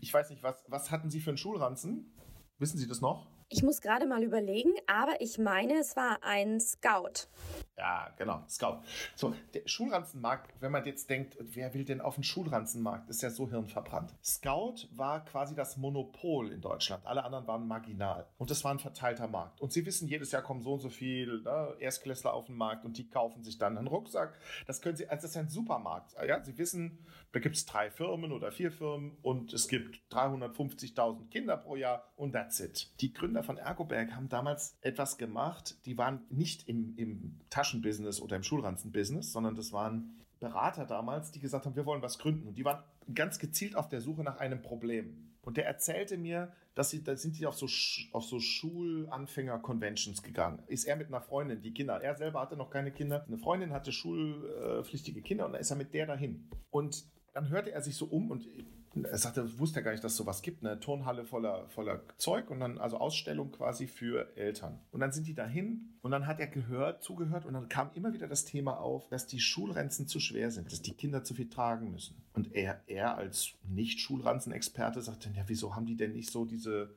Ich 0.00 0.12
weiß 0.12 0.30
nicht, 0.30 0.42
was, 0.42 0.64
was 0.68 0.90
hatten 0.90 1.10
Sie 1.10 1.20
für 1.20 1.30
einen 1.30 1.38
Schulranzen? 1.38 2.12
Wissen 2.58 2.78
Sie 2.78 2.88
das 2.88 3.00
noch? 3.00 3.26
Ich 3.50 3.62
muss 3.62 3.80
gerade 3.80 4.06
mal 4.06 4.22
überlegen, 4.22 4.72
aber 4.86 5.20
ich 5.20 5.38
meine, 5.38 5.78
es 5.78 5.96
war 5.96 6.22
ein 6.22 6.60
Scout. 6.60 7.28
Ja, 7.78 8.12
genau, 8.16 8.42
Scout. 8.48 8.80
So, 9.14 9.34
der 9.54 9.62
Schulranzenmarkt, 9.66 10.52
wenn 10.58 10.72
man 10.72 10.84
jetzt 10.84 11.08
denkt, 11.08 11.36
wer 11.38 11.72
will 11.74 11.84
denn 11.84 12.00
auf 12.00 12.16
den 12.16 12.24
Schulranzenmarkt, 12.24 13.08
ist 13.08 13.22
ja 13.22 13.30
so 13.30 13.48
hirnverbrannt. 13.48 14.12
Scout 14.20 14.88
war 14.90 15.24
quasi 15.24 15.54
das 15.54 15.76
Monopol 15.76 16.50
in 16.50 16.60
Deutschland. 16.60 17.06
Alle 17.06 17.22
anderen 17.22 17.46
waren 17.46 17.68
marginal. 17.68 18.26
Und 18.36 18.50
das 18.50 18.64
war 18.64 18.72
ein 18.72 18.80
verteilter 18.80 19.28
Markt. 19.28 19.60
Und 19.60 19.72
Sie 19.72 19.86
wissen, 19.86 20.08
jedes 20.08 20.32
Jahr 20.32 20.42
kommen 20.42 20.60
so 20.60 20.72
und 20.72 20.80
so 20.80 20.88
viele 20.88 21.40
ne, 21.42 21.76
Erstklässler 21.78 22.34
auf 22.34 22.46
den 22.46 22.56
Markt 22.56 22.84
und 22.84 22.98
die 22.98 23.08
kaufen 23.08 23.44
sich 23.44 23.58
dann 23.58 23.78
einen 23.78 23.86
Rucksack. 23.86 24.36
Das 24.66 24.82
können 24.82 24.96
Sie, 24.96 25.08
also 25.08 25.22
das 25.22 25.30
ist 25.30 25.36
ein 25.36 25.48
Supermarkt. 25.48 26.14
Ja, 26.26 26.42
Sie 26.42 26.58
wissen, 26.58 27.06
da 27.30 27.38
gibt 27.38 27.54
es 27.54 27.64
drei 27.64 27.92
Firmen 27.92 28.32
oder 28.32 28.50
vier 28.50 28.72
Firmen 28.72 29.16
und 29.22 29.52
es 29.52 29.68
gibt 29.68 30.00
350.000 30.10 31.28
Kinder 31.28 31.56
pro 31.56 31.76
Jahr 31.76 32.10
und 32.16 32.32
that's 32.32 32.58
it. 32.58 32.90
Die 33.00 33.12
Gründer 33.12 33.44
von 33.44 33.56
Ergoberg 33.56 34.16
haben 34.16 34.28
damals 34.28 34.76
etwas 34.80 35.16
gemacht, 35.16 35.76
die 35.86 35.96
waren 35.96 36.26
nicht 36.28 36.68
im, 36.68 36.96
im 36.96 37.38
Taschen 37.50 37.67
Taschenbusiness 37.68 38.20
oder 38.20 38.36
im 38.36 38.42
Schulranzenbusiness, 38.42 39.32
sondern 39.32 39.54
das 39.54 39.72
waren 39.72 40.16
Berater 40.40 40.86
damals, 40.86 41.32
die 41.32 41.40
gesagt 41.40 41.66
haben, 41.66 41.76
wir 41.76 41.84
wollen 41.84 42.02
was 42.02 42.18
gründen. 42.18 42.48
Und 42.48 42.56
die 42.56 42.64
waren 42.64 42.82
ganz 43.14 43.38
gezielt 43.38 43.76
auf 43.76 43.88
der 43.88 44.00
Suche 44.00 44.22
nach 44.22 44.38
einem 44.38 44.62
Problem. 44.62 45.34
Und 45.42 45.56
der 45.56 45.66
erzählte 45.66 46.16
mir, 46.16 46.52
dass 46.74 46.90
sie, 46.90 47.02
da 47.02 47.16
sind 47.16 47.38
die 47.38 47.46
auf 47.46 47.54
so, 47.54 47.66
auf 48.12 48.24
so 48.24 48.38
Schulanfänger-Conventions 48.38 50.22
gegangen. 50.22 50.62
Ist 50.68 50.84
er 50.84 50.96
mit 50.96 51.08
einer 51.08 51.20
Freundin, 51.20 51.60
die 51.60 51.74
Kinder, 51.74 52.00
er 52.00 52.16
selber 52.16 52.40
hatte 52.40 52.56
noch 52.56 52.70
keine 52.70 52.92
Kinder, 52.92 53.24
eine 53.26 53.38
Freundin 53.38 53.72
hatte 53.72 53.90
schulpflichtige 53.90 55.22
Kinder 55.22 55.46
und 55.46 55.52
da 55.52 55.58
ist 55.58 55.70
er 55.70 55.76
mit 55.76 55.92
der 55.94 56.06
dahin. 56.06 56.48
Und 56.70 57.04
dann 57.34 57.48
hörte 57.48 57.72
er 57.72 57.82
sich 57.82 57.96
so 57.96 58.06
um 58.06 58.30
und 58.30 58.46
er 58.94 59.18
sagte, 59.18 59.58
wusste 59.58 59.80
ja 59.80 59.84
gar 59.84 59.92
nicht, 59.92 60.02
dass 60.02 60.12
es 60.12 60.18
sowas 60.18 60.42
gibt, 60.42 60.64
eine 60.64 60.80
Turnhalle 60.80 61.24
voller, 61.24 61.68
voller 61.68 62.02
Zeug 62.16 62.50
und 62.50 62.60
dann 62.60 62.78
also 62.78 62.98
Ausstellung 62.98 63.52
quasi 63.52 63.86
für 63.86 64.36
Eltern. 64.36 64.80
Und 64.90 65.00
dann 65.00 65.12
sind 65.12 65.26
die 65.26 65.34
dahin 65.34 65.94
und 66.00 66.10
dann 66.10 66.26
hat 66.26 66.40
er 66.40 66.46
gehört, 66.46 67.02
zugehört 67.02 67.44
und 67.44 67.54
dann 67.54 67.68
kam 67.68 67.90
immer 67.94 68.12
wieder 68.12 68.28
das 68.28 68.44
Thema 68.44 68.78
auf, 68.78 69.08
dass 69.08 69.26
die 69.26 69.40
Schulranzen 69.40 70.06
zu 70.06 70.20
schwer 70.20 70.50
sind, 70.50 70.72
dass 70.72 70.82
die 70.82 70.94
Kinder 70.94 71.24
zu 71.24 71.34
viel 71.34 71.48
tragen 71.48 71.90
müssen. 71.90 72.16
Und 72.32 72.54
er, 72.54 72.82
er 72.86 73.16
als 73.16 73.54
Nicht-Schulranzen-Experte 73.64 75.02
sagte, 75.02 75.30
ja, 75.34 75.44
wieso 75.46 75.76
haben 75.76 75.86
die 75.86 75.96
denn 75.96 76.12
nicht 76.12 76.30
so 76.30 76.44
diese 76.44 76.94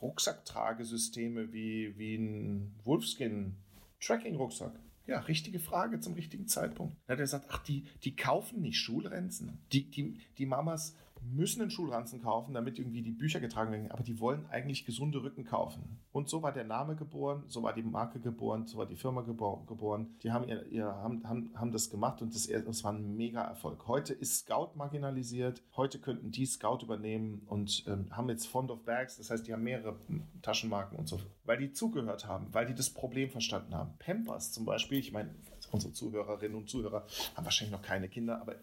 Rucksacktragesysteme 0.00 1.52
wie, 1.52 1.98
wie 1.98 2.16
ein 2.16 2.74
Wolfskin-Tracking-Rucksack? 2.84 4.72
Ja, 5.06 5.18
richtige 5.20 5.60
Frage 5.60 6.00
zum 6.00 6.14
richtigen 6.14 6.46
Zeitpunkt. 6.46 6.96
Dann 7.06 7.14
hat 7.14 7.18
er 7.20 7.24
gesagt, 7.24 7.46
ach, 7.50 7.62
die, 7.62 7.84
die 8.04 8.16
kaufen 8.16 8.62
nicht 8.62 8.78
Schulrenzen. 8.78 9.58
Die, 9.72 9.90
die, 9.90 10.18
die 10.38 10.46
Mamas 10.46 10.96
müssen 11.32 11.62
einen 11.62 11.70
Schulranzen 11.70 12.22
kaufen, 12.22 12.54
damit 12.54 12.78
irgendwie 12.78 13.02
die 13.02 13.12
Bücher 13.12 13.40
getragen 13.40 13.72
werden, 13.72 13.90
aber 13.90 14.02
die 14.02 14.20
wollen 14.20 14.46
eigentlich 14.46 14.84
gesunde 14.84 15.22
Rücken 15.22 15.44
kaufen. 15.44 15.98
Und 16.12 16.28
so 16.28 16.42
war 16.42 16.52
der 16.52 16.64
Name 16.64 16.96
geboren, 16.96 17.44
so 17.46 17.62
war 17.62 17.72
die 17.72 17.82
Marke 17.82 18.20
geboren, 18.20 18.66
so 18.66 18.78
war 18.78 18.86
die 18.86 18.96
Firma 18.96 19.22
geboren. 19.22 20.16
Die 20.22 20.32
haben, 20.32 20.48
ihr, 20.48 20.66
ihr, 20.66 20.86
haben, 20.86 21.28
haben, 21.28 21.50
haben 21.54 21.72
das 21.72 21.90
gemacht 21.90 22.22
und 22.22 22.34
das, 22.34 22.46
das 22.46 22.84
war 22.84 22.92
ein 22.92 23.16
mega 23.16 23.42
Erfolg. 23.42 23.86
Heute 23.88 24.12
ist 24.12 24.38
Scout 24.38 24.70
marginalisiert, 24.74 25.62
heute 25.76 25.98
könnten 25.98 26.30
die 26.30 26.46
Scout 26.46 26.80
übernehmen 26.82 27.42
und 27.46 27.84
ähm, 27.86 28.06
haben 28.10 28.28
jetzt 28.28 28.46
Fond 28.46 28.70
of 28.70 28.84
Bags, 28.84 29.16
das 29.16 29.30
heißt, 29.30 29.46
die 29.46 29.52
haben 29.52 29.64
mehrere 29.64 29.96
Taschenmarken 30.42 30.98
und 30.98 31.08
so, 31.08 31.18
weil 31.44 31.58
die 31.58 31.72
zugehört 31.72 32.26
haben, 32.26 32.52
weil 32.52 32.66
die 32.66 32.74
das 32.74 32.90
Problem 32.90 33.30
verstanden 33.30 33.74
haben. 33.74 33.94
Pampers 33.98 34.52
zum 34.52 34.64
Beispiel, 34.64 34.98
ich 34.98 35.12
meine, 35.12 35.34
unsere 35.72 35.92
Zuhörerinnen 35.92 36.56
und 36.56 36.70
Zuhörer 36.70 37.06
haben 37.34 37.44
wahrscheinlich 37.44 37.72
noch 37.72 37.82
keine 37.82 38.08
Kinder, 38.08 38.40
aber 38.40 38.56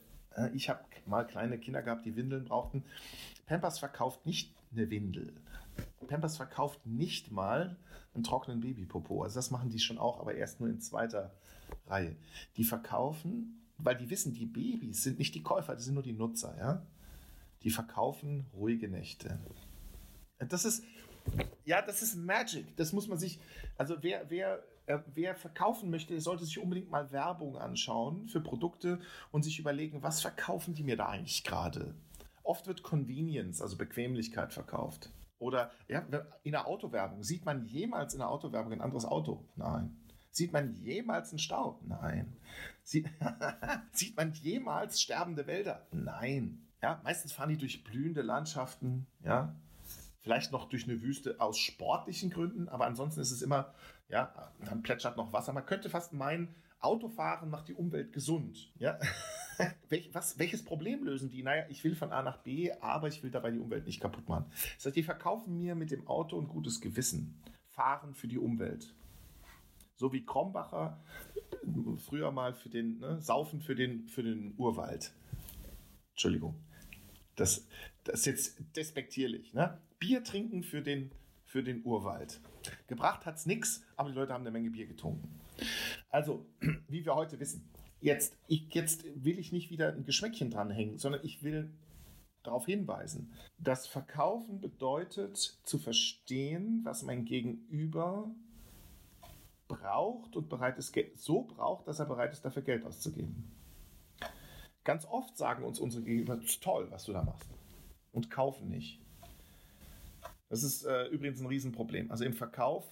ich 0.54 0.70
habe 0.70 0.84
mal 1.06 1.26
kleine 1.26 1.58
Kinder 1.58 1.82
gehabt, 1.82 2.06
die 2.06 2.16
Windeln 2.16 2.46
brauchten. 2.46 2.84
Pampers 3.46 3.80
verkauft 3.80 4.26
nicht 4.26 4.54
eine 4.72 4.90
Windel. 4.90 5.34
Pampers 6.08 6.38
verkauft 6.38 6.86
nicht 6.86 7.32
mal 7.32 7.78
einen 8.14 8.24
trockenen 8.24 8.62
Babypopo. 8.62 9.24
Also 9.24 9.36
das 9.36 9.52
machen 9.52 9.70
die 9.70 9.80
schon 9.80 9.98
auch, 9.98 10.20
aber 10.20 10.36
erst 10.36 10.60
nur 10.60 10.70
in 10.70 10.80
zweiter 10.80 11.34
Reihe. 11.88 12.16
Die 12.58 12.64
verkaufen, 12.64 13.62
weil 13.78 13.98
die 13.98 14.10
wissen, 14.10 14.34
die 14.34 14.46
Babys 14.46 15.04
sind 15.04 15.20
nicht 15.20 15.36
die 15.36 15.44
Käufer, 15.44 15.76
die 15.76 15.84
sind 15.84 15.94
nur 15.94 16.04
die 16.04 16.14
Nutzer, 16.14 16.56
ja. 16.58 16.86
Die 17.64 17.70
verkaufen 17.70 18.48
ruhige 18.54 18.90
Nächte. 18.90 19.40
Das 20.40 20.66
ist, 20.66 20.84
ja, 21.64 21.82
das 21.82 22.02
ist 22.02 22.16
Magic. 22.16 22.76
Das 22.76 22.92
muss 22.92 23.08
man 23.08 23.18
sich, 23.18 23.40
also 23.78 23.98
wer, 24.02 24.30
wer 24.30 24.56
äh, 24.56 24.62
wer 25.14 25.36
verkaufen 25.36 25.90
möchte, 25.90 26.20
sollte 26.20 26.46
sich 26.46 26.60
unbedingt 26.60 26.90
mal 26.90 27.12
Werbung 27.12 27.58
anschauen 27.58 28.28
für 28.28 28.42
Produkte 28.42 29.00
und 29.32 29.44
sich 29.44 29.60
überlegen, 29.60 30.04
was 30.04 30.22
verkaufen 30.22 30.74
die 30.74 30.84
mir 30.84 30.98
da 30.98 31.08
eigentlich 31.08 31.44
gerade? 31.44 31.96
Oft 32.44 32.68
wird 32.68 32.84
Convenience, 32.84 33.62
also 33.62 33.78
Bequemlichkeit 33.78 34.54
verkauft. 34.54 35.12
Oder 35.40 35.72
ja, 35.88 36.06
in 36.44 36.52
der 36.52 36.68
Autowerbung. 36.68 37.24
Sieht 37.24 37.46
man 37.46 37.66
jemals 37.66 38.14
in 38.14 38.20
der 38.20 38.30
Autowerbung 38.30 38.74
ein 38.74 38.82
anderes 38.82 39.06
Auto? 39.06 39.44
Nein. 39.56 39.98
Sieht 40.30 40.54
man 40.54 40.74
jemals 40.74 41.32
einen 41.32 41.40
Stau? 41.40 41.80
Nein. 41.84 42.38
Sie 42.84 43.06
Sieht 43.92 44.16
man 44.16 44.34
jemals 44.34 45.02
sterbende 45.02 45.48
Wälder? 45.48 45.88
Nein. 45.92 46.68
Ja, 46.82 47.02
meistens 47.04 47.34
fahren 47.34 47.50
die 47.50 47.58
durch 47.58 47.84
blühende 47.84 48.22
Landschaften, 48.22 49.08
ja. 49.24 49.56
Vielleicht 50.22 50.52
noch 50.52 50.70
durch 50.70 50.86
eine 50.86 51.02
Wüste 51.02 51.40
aus 51.40 51.58
sportlichen 51.58 52.30
Gründen, 52.30 52.70
aber 52.70 52.86
ansonsten 52.86 53.22
ist 53.22 53.32
es 53.32 53.42
immer 53.42 53.74
ja, 54.12 54.34
dann 54.66 54.84
plätschert 54.84 55.18
noch 55.18 55.34
Wasser. 55.34 55.54
Man 55.54 55.66
könnte 55.66 55.90
fast 55.90 56.14
meinen, 56.14 56.54
Autofahren 56.80 57.50
macht 57.50 57.68
die 57.68 57.74
Umwelt 57.74 58.12
gesund. 58.12 58.72
Ja? 58.80 59.00
Welch, 59.90 60.10
was, 60.14 60.40
welches 60.40 60.66
Problem 60.66 61.04
lösen 61.04 61.30
die? 61.30 61.44
Naja, 61.44 61.66
ich 61.70 61.84
will 61.84 61.96
von 61.96 62.12
A 62.12 62.24
nach 62.24 62.38
B, 62.38 62.72
aber 62.82 63.08
ich 63.08 63.22
will 63.22 63.30
dabei 63.30 63.52
die 63.52 63.60
Umwelt 63.60 63.86
nicht 63.86 64.02
kaputt 64.02 64.28
machen. 64.28 64.46
Das 64.76 64.88
heißt, 64.88 64.96
die 64.96 65.04
verkaufen 65.04 65.58
mir 65.58 65.76
mit 65.76 65.92
dem 65.92 66.08
Auto 66.08 66.40
ein 66.40 66.48
gutes 66.48 66.82
Gewissen. 66.82 67.40
Fahren 67.70 68.16
für 68.16 68.28
die 68.28 68.40
Umwelt. 68.40 68.96
So 69.96 70.12
wie 70.12 70.26
Krombacher 70.26 71.00
früher 71.98 72.32
mal 72.32 72.56
für 72.56 72.70
den, 72.70 72.98
ne, 73.00 73.22
Saufen 73.22 73.62
für 73.62 73.76
den, 73.76 74.08
für 74.08 74.24
den 74.24 74.56
Urwald. 74.58 75.14
Entschuldigung. 76.12 76.56
Das, 77.36 77.68
das 78.04 78.22
ist 78.22 78.26
jetzt 78.26 78.76
despektierlich. 78.76 79.54
Ne? 79.54 79.80
Bier 80.02 80.24
trinken 80.24 80.64
für 80.64 80.82
den, 80.82 81.12
für 81.46 81.62
den 81.64 81.86
Urwald. 81.86 82.42
Gebracht 82.88 83.26
hat 83.28 83.36
es 83.36 83.46
nichts, 83.46 83.86
aber 83.96 84.10
die 84.10 84.16
Leute 84.16 84.34
haben 84.34 84.42
eine 84.42 84.52
Menge 84.52 84.72
Bier 84.72 84.88
getrunken. 84.88 85.40
Also, 86.10 86.48
wie 86.90 87.06
wir 87.06 87.16
heute 87.16 87.40
wissen, 87.40 87.70
jetzt, 88.02 88.36
ich, 88.48 88.74
jetzt 88.74 89.06
will 89.24 89.38
ich 89.38 89.52
nicht 89.52 89.70
wieder 89.70 89.94
ein 89.94 90.04
Geschmäckchen 90.04 90.50
dranhängen, 90.50 90.98
sondern 90.98 91.24
ich 91.24 91.44
will 91.44 91.72
darauf 92.42 92.66
hinweisen. 92.66 93.32
Das 93.60 93.86
Verkaufen 93.86 94.60
bedeutet 94.60 95.38
zu 95.38 95.78
verstehen, 95.78 96.82
was 96.84 97.04
mein 97.04 97.24
Gegenüber 97.24 98.34
braucht 99.68 100.36
und 100.36 100.50
bereit 100.50 100.80
ist, 100.80 100.98
so 101.16 101.44
braucht, 101.44 101.88
dass 101.88 102.00
er 102.00 102.08
bereit 102.08 102.34
ist, 102.34 102.44
dafür 102.44 102.64
Geld 102.64 102.84
auszugeben. 102.84 103.52
Ganz 104.84 105.06
oft 105.06 105.38
sagen 105.38 105.64
uns 105.64 105.80
unsere 105.80 106.04
Gegenüber, 106.04 106.40
toll, 106.60 106.88
was 106.90 107.04
du 107.04 107.14
da 107.14 107.22
machst. 107.22 107.48
Und 108.12 108.32
kaufen 108.32 108.68
nicht. 108.68 109.00
Das 110.52 110.64
ist 110.64 110.84
äh, 110.84 111.06
übrigens 111.06 111.40
ein 111.40 111.48
Riesenproblem. 111.48 112.12
Also 112.12 112.26
im 112.26 112.34
Verkauf 112.34 112.86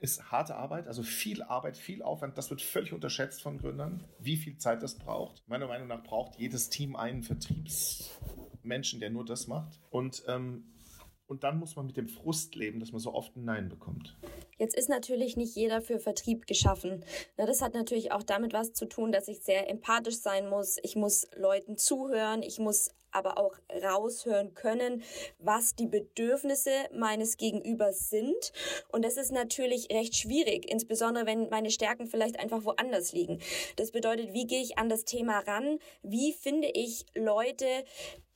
ist 0.00 0.32
harte 0.32 0.56
Arbeit, 0.56 0.88
also 0.88 1.04
viel 1.04 1.40
Arbeit, 1.40 1.76
viel 1.76 2.02
Aufwand. 2.02 2.36
Das 2.36 2.50
wird 2.50 2.60
völlig 2.60 2.92
unterschätzt 2.92 3.40
von 3.40 3.58
Gründern, 3.58 4.02
wie 4.18 4.36
viel 4.36 4.58
Zeit 4.58 4.82
das 4.82 4.96
braucht. 4.98 5.46
Meiner 5.46 5.68
Meinung 5.68 5.86
nach 5.86 6.02
braucht 6.02 6.36
jedes 6.36 6.68
Team 6.68 6.96
einen 6.96 7.22
Vertriebsmenschen, 7.22 8.98
der 8.98 9.10
nur 9.10 9.24
das 9.24 9.46
macht. 9.46 9.80
Und 9.90 10.24
ähm, 10.26 10.64
und 11.28 11.42
dann 11.42 11.58
muss 11.58 11.74
man 11.74 11.86
mit 11.86 11.96
dem 11.96 12.06
Frust 12.06 12.54
leben, 12.54 12.78
dass 12.78 12.92
man 12.92 13.00
so 13.00 13.12
oft 13.12 13.34
ein 13.36 13.44
Nein 13.44 13.68
bekommt. 13.68 14.16
Jetzt 14.58 14.76
ist 14.76 14.88
natürlich 14.88 15.36
nicht 15.36 15.56
jeder 15.56 15.82
für 15.82 15.98
Vertrieb 15.98 16.46
geschaffen. 16.46 17.04
das 17.36 17.62
hat 17.62 17.74
natürlich 17.74 18.12
auch 18.12 18.22
damit 18.22 18.52
was 18.52 18.72
zu 18.72 18.86
tun, 18.86 19.10
dass 19.10 19.26
ich 19.26 19.40
sehr 19.40 19.68
empathisch 19.68 20.18
sein 20.18 20.48
muss. 20.48 20.78
Ich 20.84 20.94
muss 20.94 21.26
Leuten 21.36 21.76
zuhören. 21.76 22.42
Ich 22.42 22.60
muss 22.60 22.90
aber 23.12 23.38
auch 23.38 23.56
raushören 23.82 24.54
können, 24.54 25.02
was 25.38 25.74
die 25.74 25.86
Bedürfnisse 25.86 26.70
meines 26.92 27.36
Gegenübers 27.36 28.10
sind. 28.10 28.52
Und 28.92 29.04
das 29.04 29.16
ist 29.16 29.32
natürlich 29.32 29.88
recht 29.90 30.16
schwierig, 30.16 30.70
insbesondere 30.70 31.26
wenn 31.26 31.48
meine 31.48 31.70
Stärken 31.70 32.06
vielleicht 32.06 32.38
einfach 32.38 32.64
woanders 32.64 33.12
liegen. 33.12 33.40
Das 33.76 33.90
bedeutet, 33.90 34.32
wie 34.32 34.46
gehe 34.46 34.62
ich 34.62 34.78
an 34.78 34.88
das 34.88 35.04
Thema 35.04 35.38
ran? 35.40 35.78
Wie 36.02 36.32
finde 36.32 36.68
ich 36.72 37.06
Leute, 37.14 37.66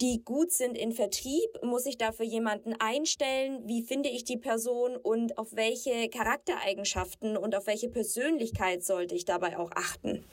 die 0.00 0.22
gut 0.24 0.52
sind 0.52 0.76
in 0.76 0.92
Vertrieb? 0.92 1.62
Muss 1.62 1.86
ich 1.86 1.98
dafür 1.98 2.24
jemanden 2.24 2.74
einstellen? 2.78 3.62
Wie 3.66 3.82
finde 3.82 4.08
ich 4.08 4.24
die 4.24 4.38
Person 4.38 4.96
und 4.96 5.36
auf 5.38 5.54
welche 5.54 6.08
Charaktereigenschaften 6.08 7.36
und 7.36 7.54
auf 7.54 7.66
welche 7.66 7.88
Persönlichkeit 7.88 8.82
sollte 8.82 9.14
ich 9.14 9.24
dabei 9.24 9.58
auch 9.58 9.70
achten? 9.74 10.24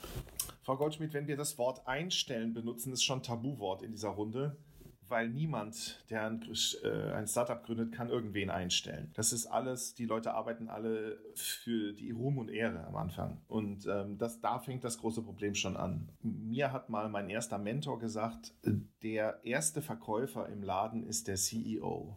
Frau 0.68 0.76
Goldschmidt, 0.76 1.14
wenn 1.14 1.26
wir 1.26 1.38
das 1.38 1.56
Wort 1.56 1.88
einstellen 1.88 2.52
benutzen, 2.52 2.92
ist 2.92 3.02
schon 3.02 3.20
ein 3.20 3.22
Tabuwort 3.22 3.80
in 3.80 3.90
dieser 3.90 4.10
Runde 4.10 4.54
weil 5.10 5.30
niemand, 5.30 6.04
der 6.10 6.26
ein, 6.26 6.42
äh, 6.82 7.12
ein, 7.12 7.26
Startup 7.26 7.64
gründet, 7.64 7.92
kann 7.92 8.10
irgendwen 8.10 8.50
einstellen. 8.50 9.10
Das 9.14 9.32
ist 9.32 9.46
alles, 9.46 9.94
die 9.94 10.04
Leute 10.04 10.34
arbeiten 10.34 10.68
alle 10.68 11.18
für 11.34 11.94
die 11.94 12.10
Ruhm 12.10 12.36
und 12.36 12.50
Ehre 12.50 12.84
am 12.84 12.94
Anfang. 12.96 13.40
Und 13.48 13.86
ähm, 13.86 14.18
das, 14.18 14.42
da 14.42 14.58
fängt 14.58 14.84
das 14.84 14.98
große 14.98 15.22
Problem 15.22 15.54
schon 15.54 15.78
an. 15.78 16.10
Mir 16.20 16.72
hat 16.72 16.90
mal 16.90 17.08
mein 17.08 17.30
erster 17.30 17.56
Mentor 17.56 17.98
gesagt, 17.98 18.52
der 19.02 19.42
erste 19.44 19.80
Verkäufer 19.80 20.46
im 20.50 20.62
Laden 20.62 21.02
ist 21.02 21.26
der 21.26 21.36
CEO. 21.36 22.14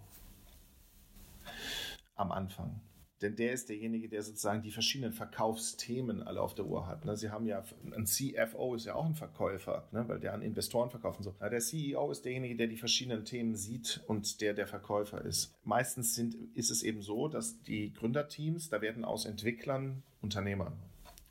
Am 2.15 2.33
Anfang. 2.33 2.81
Denn 3.21 3.35
der 3.35 3.53
ist 3.53 3.69
derjenige, 3.69 4.09
der 4.09 4.23
sozusagen 4.23 4.63
die 4.63 4.71
verschiedenen 4.71 5.13
Verkaufsthemen 5.13 6.23
alle 6.23 6.41
auf 6.41 6.55
der 6.55 6.65
Uhr 6.65 6.87
hat. 6.87 7.05
Ne? 7.05 7.15
Sie 7.15 7.29
haben 7.29 7.45
ja, 7.45 7.63
ein 7.95 8.07
CFO 8.07 8.73
ist 8.73 8.85
ja 8.85 8.95
auch 8.95 9.05
ein 9.05 9.13
Verkäufer, 9.13 9.87
ne? 9.91 10.07
weil 10.07 10.19
der 10.19 10.33
an 10.33 10.41
Investoren 10.41 10.89
verkauft 10.89 11.19
und 11.19 11.25
so. 11.25 11.35
der 11.39 11.59
CEO 11.59 12.09
ist 12.11 12.25
derjenige, 12.25 12.55
der 12.55 12.67
die 12.67 12.77
verschiedenen 12.77 13.23
Themen 13.23 13.55
sieht 13.55 14.01
und 14.07 14.41
der 14.41 14.55
der 14.55 14.65
Verkäufer 14.65 15.23
ist. 15.23 15.53
Meistens 15.63 16.15
sind, 16.15 16.35
ist 16.55 16.71
es 16.71 16.81
eben 16.81 17.03
so, 17.03 17.27
dass 17.27 17.61
die 17.61 17.93
Gründerteams, 17.93 18.69
da 18.69 18.81
werden 18.81 19.05
aus 19.05 19.25
Entwicklern 19.25 20.01
Unternehmer, 20.21 20.73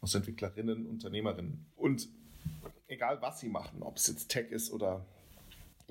aus 0.00 0.14
Entwicklerinnen 0.14 0.86
Unternehmerinnen. 0.86 1.66
Und 1.76 2.08
egal 2.86 3.20
was 3.20 3.40
sie 3.40 3.48
machen, 3.48 3.82
ob 3.82 3.96
es 3.96 4.06
jetzt 4.06 4.28
Tech 4.28 4.50
ist 4.52 4.72
oder 4.72 5.04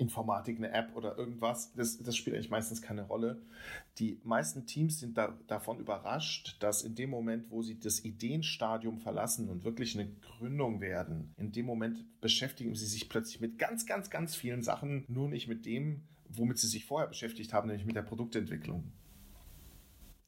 Informatik, 0.00 0.56
eine 0.56 0.72
App 0.72 0.96
oder 0.96 1.16
irgendwas, 1.18 1.72
das, 1.74 1.98
das 1.98 2.16
spielt 2.16 2.34
eigentlich 2.34 2.50
meistens 2.50 2.80
keine 2.80 3.02
Rolle. 3.02 3.42
Die 3.98 4.18
meisten 4.24 4.66
Teams 4.66 4.98
sind 4.98 5.18
da, 5.18 5.38
davon 5.46 5.78
überrascht, 5.78 6.56
dass 6.60 6.82
in 6.82 6.94
dem 6.94 7.10
Moment, 7.10 7.50
wo 7.50 7.62
sie 7.62 7.78
das 7.78 8.04
Ideenstadium 8.04 8.98
verlassen 8.98 9.48
und 9.48 9.64
wirklich 9.64 9.98
eine 9.98 10.10
Gründung 10.22 10.80
werden, 10.80 11.34
in 11.36 11.52
dem 11.52 11.66
Moment 11.66 12.04
beschäftigen 12.20 12.74
sie 12.74 12.86
sich 12.86 13.08
plötzlich 13.08 13.40
mit 13.40 13.58
ganz, 13.58 13.84
ganz, 13.84 14.08
ganz 14.08 14.34
vielen 14.34 14.62
Sachen, 14.62 15.04
nur 15.08 15.28
nicht 15.28 15.48
mit 15.48 15.66
dem, 15.66 16.02
womit 16.28 16.58
sie 16.58 16.68
sich 16.68 16.86
vorher 16.86 17.08
beschäftigt 17.08 17.52
haben, 17.52 17.68
nämlich 17.68 17.86
mit 17.86 17.96
der 17.96 18.02
Produktentwicklung. 18.02 18.90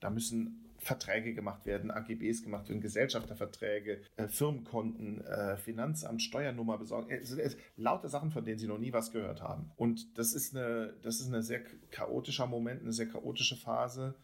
Da 0.01 0.11
müssen 0.11 0.62
Verträge 0.83 1.33
gemacht 1.33 1.65
werden, 1.65 1.91
AGBs 1.91 2.43
gemacht 2.43 2.69
werden, 2.69 2.81
Gesellschafterverträge, 2.81 4.01
äh, 4.17 4.27
Firmenkonten, 4.27 5.25
äh, 5.25 5.57
Finanzamt, 5.57 6.23
Steuernummer 6.23 6.77
besorgen. 6.77 7.11
Es, 7.11 7.31
es, 7.31 7.57
lauter 7.77 8.09
Sachen, 8.09 8.33
von 8.33 8.45
denen 8.45 8.59
sie 8.59 8.67
noch 8.67 8.79
nie 8.79 8.93
was 8.93 9.13
gehört 9.13 9.43
haben. 9.43 9.71
Und 9.77 10.19
das 10.19 10.33
ist 10.35 10.57
eine, 10.57 10.95
das 11.03 11.21
ist 11.21 11.33
ein 11.33 11.43
sehr 11.43 11.63
chaotischer 11.91 12.47
Moment, 12.47 12.83
eine 12.83 12.93
sehr 12.93 13.09
chaotische 13.09 13.57
Phase. 13.57 14.15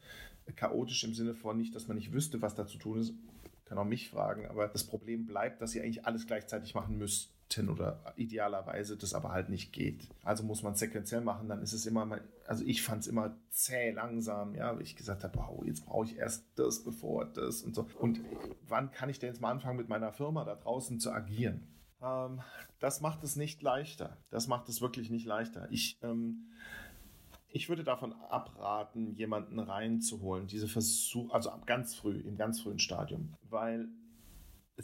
Chaotisch 0.57 1.05
im 1.05 1.14
Sinne 1.14 1.35
von 1.35 1.57
nicht, 1.57 1.75
dass 1.75 1.88
man 1.88 1.97
nicht 1.97 2.12
wüsste, 2.12 2.42
was 2.42 2.55
da 2.55 2.66
zu 2.66 2.79
tun 2.79 3.01
ist. 3.01 3.14
Kann 3.66 3.79
auch 3.79 3.85
mich 3.85 4.09
fragen, 4.09 4.47
aber 4.47 4.66
das 4.66 4.85
Problem 4.85 5.27
bleibt, 5.27 5.61
dass 5.61 5.73
sie 5.73 5.81
eigentlich 5.81 6.07
alles 6.07 6.27
gleichzeitig 6.27 6.75
machen 6.75 6.97
müssen 6.97 7.29
oder 7.69 8.01
idealerweise 8.17 8.97
das 8.97 9.15
aber 9.15 9.31
halt 9.33 9.49
nicht 9.49 9.73
geht. 9.73 10.09
Also 10.23 10.45
muss 10.45 10.63
man 10.63 10.75
sequenziell 10.75 11.23
machen, 11.23 11.49
dann 11.49 11.63
ist 11.63 11.73
es 11.73 11.87
immer 11.87 12.05
mal, 12.05 12.21
also 12.47 12.65
ich 12.65 12.83
fand 12.83 13.03
es 13.03 13.07
immer 13.09 13.35
zäh 13.51 13.91
langsam, 13.91 14.55
ja, 14.55 14.75
weil 14.75 14.83
ich 14.83 14.97
gesagt 14.97 15.25
habe, 15.25 15.39
wow, 15.39 15.65
jetzt 15.65 15.87
brauche 15.87 16.07
ich 16.07 16.17
erst 16.17 16.45
das, 16.57 16.85
bevor 16.85 17.25
das 17.25 17.63
und 17.63 17.75
so. 17.75 17.89
Und 17.99 18.21
wann 18.67 18.91
kann 18.91 19.09
ich 19.09 19.19
denn 19.19 19.31
jetzt 19.31 19.41
mal 19.41 19.51
anfangen, 19.51 19.79
mit 19.79 19.89
meiner 19.89 20.13
Firma 20.13 20.45
da 20.45 20.57
draußen 20.57 21.01
zu 21.01 21.11
agieren? 21.11 21.67
Ähm, 22.03 22.41
das 22.79 23.01
macht 23.01 23.25
es 23.25 23.37
nicht 23.37 23.63
leichter. 23.63 24.19
Das 24.31 24.47
macht 24.47 24.69
es 24.69 24.81
wirklich 24.81 25.11
nicht 25.11 25.27
leichter. 25.27 25.69
Ich, 25.71 25.99
ähm, 26.03 26.49
ich 27.49 27.69
würde 27.69 27.83
davon 27.83 28.13
abraten, 28.13 29.15
jemanden 29.15 29.59
reinzuholen, 29.59 30.47
diese 30.47 30.69
Versuche, 30.69 31.33
also 31.35 31.51
ganz 31.67 31.95
früh, 31.95 32.21
im 32.21 32.37
ganz 32.37 32.61
frühen 32.61 32.79
Stadium, 32.79 33.35
weil 33.49 33.89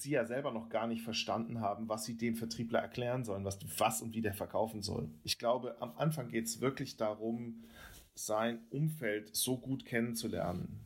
sie 0.02 0.10
ja 0.10 0.24
selber 0.24 0.52
noch 0.52 0.68
gar 0.68 0.86
nicht 0.86 1.02
verstanden 1.02 1.60
haben, 1.60 1.88
was 1.88 2.04
sie 2.04 2.16
dem 2.16 2.34
Vertriebler 2.34 2.80
erklären 2.80 3.24
sollen, 3.24 3.44
was, 3.44 3.58
was 3.78 4.02
und 4.02 4.14
wie 4.14 4.20
der 4.22 4.34
verkaufen 4.34 4.82
soll. 4.82 5.08
Ich 5.22 5.38
glaube, 5.38 5.80
am 5.80 5.96
Anfang 5.96 6.28
geht 6.28 6.46
es 6.46 6.60
wirklich 6.60 6.96
darum, 6.96 7.62
sein 8.14 8.60
Umfeld 8.70 9.34
so 9.34 9.58
gut 9.58 9.84
kennenzulernen, 9.84 10.80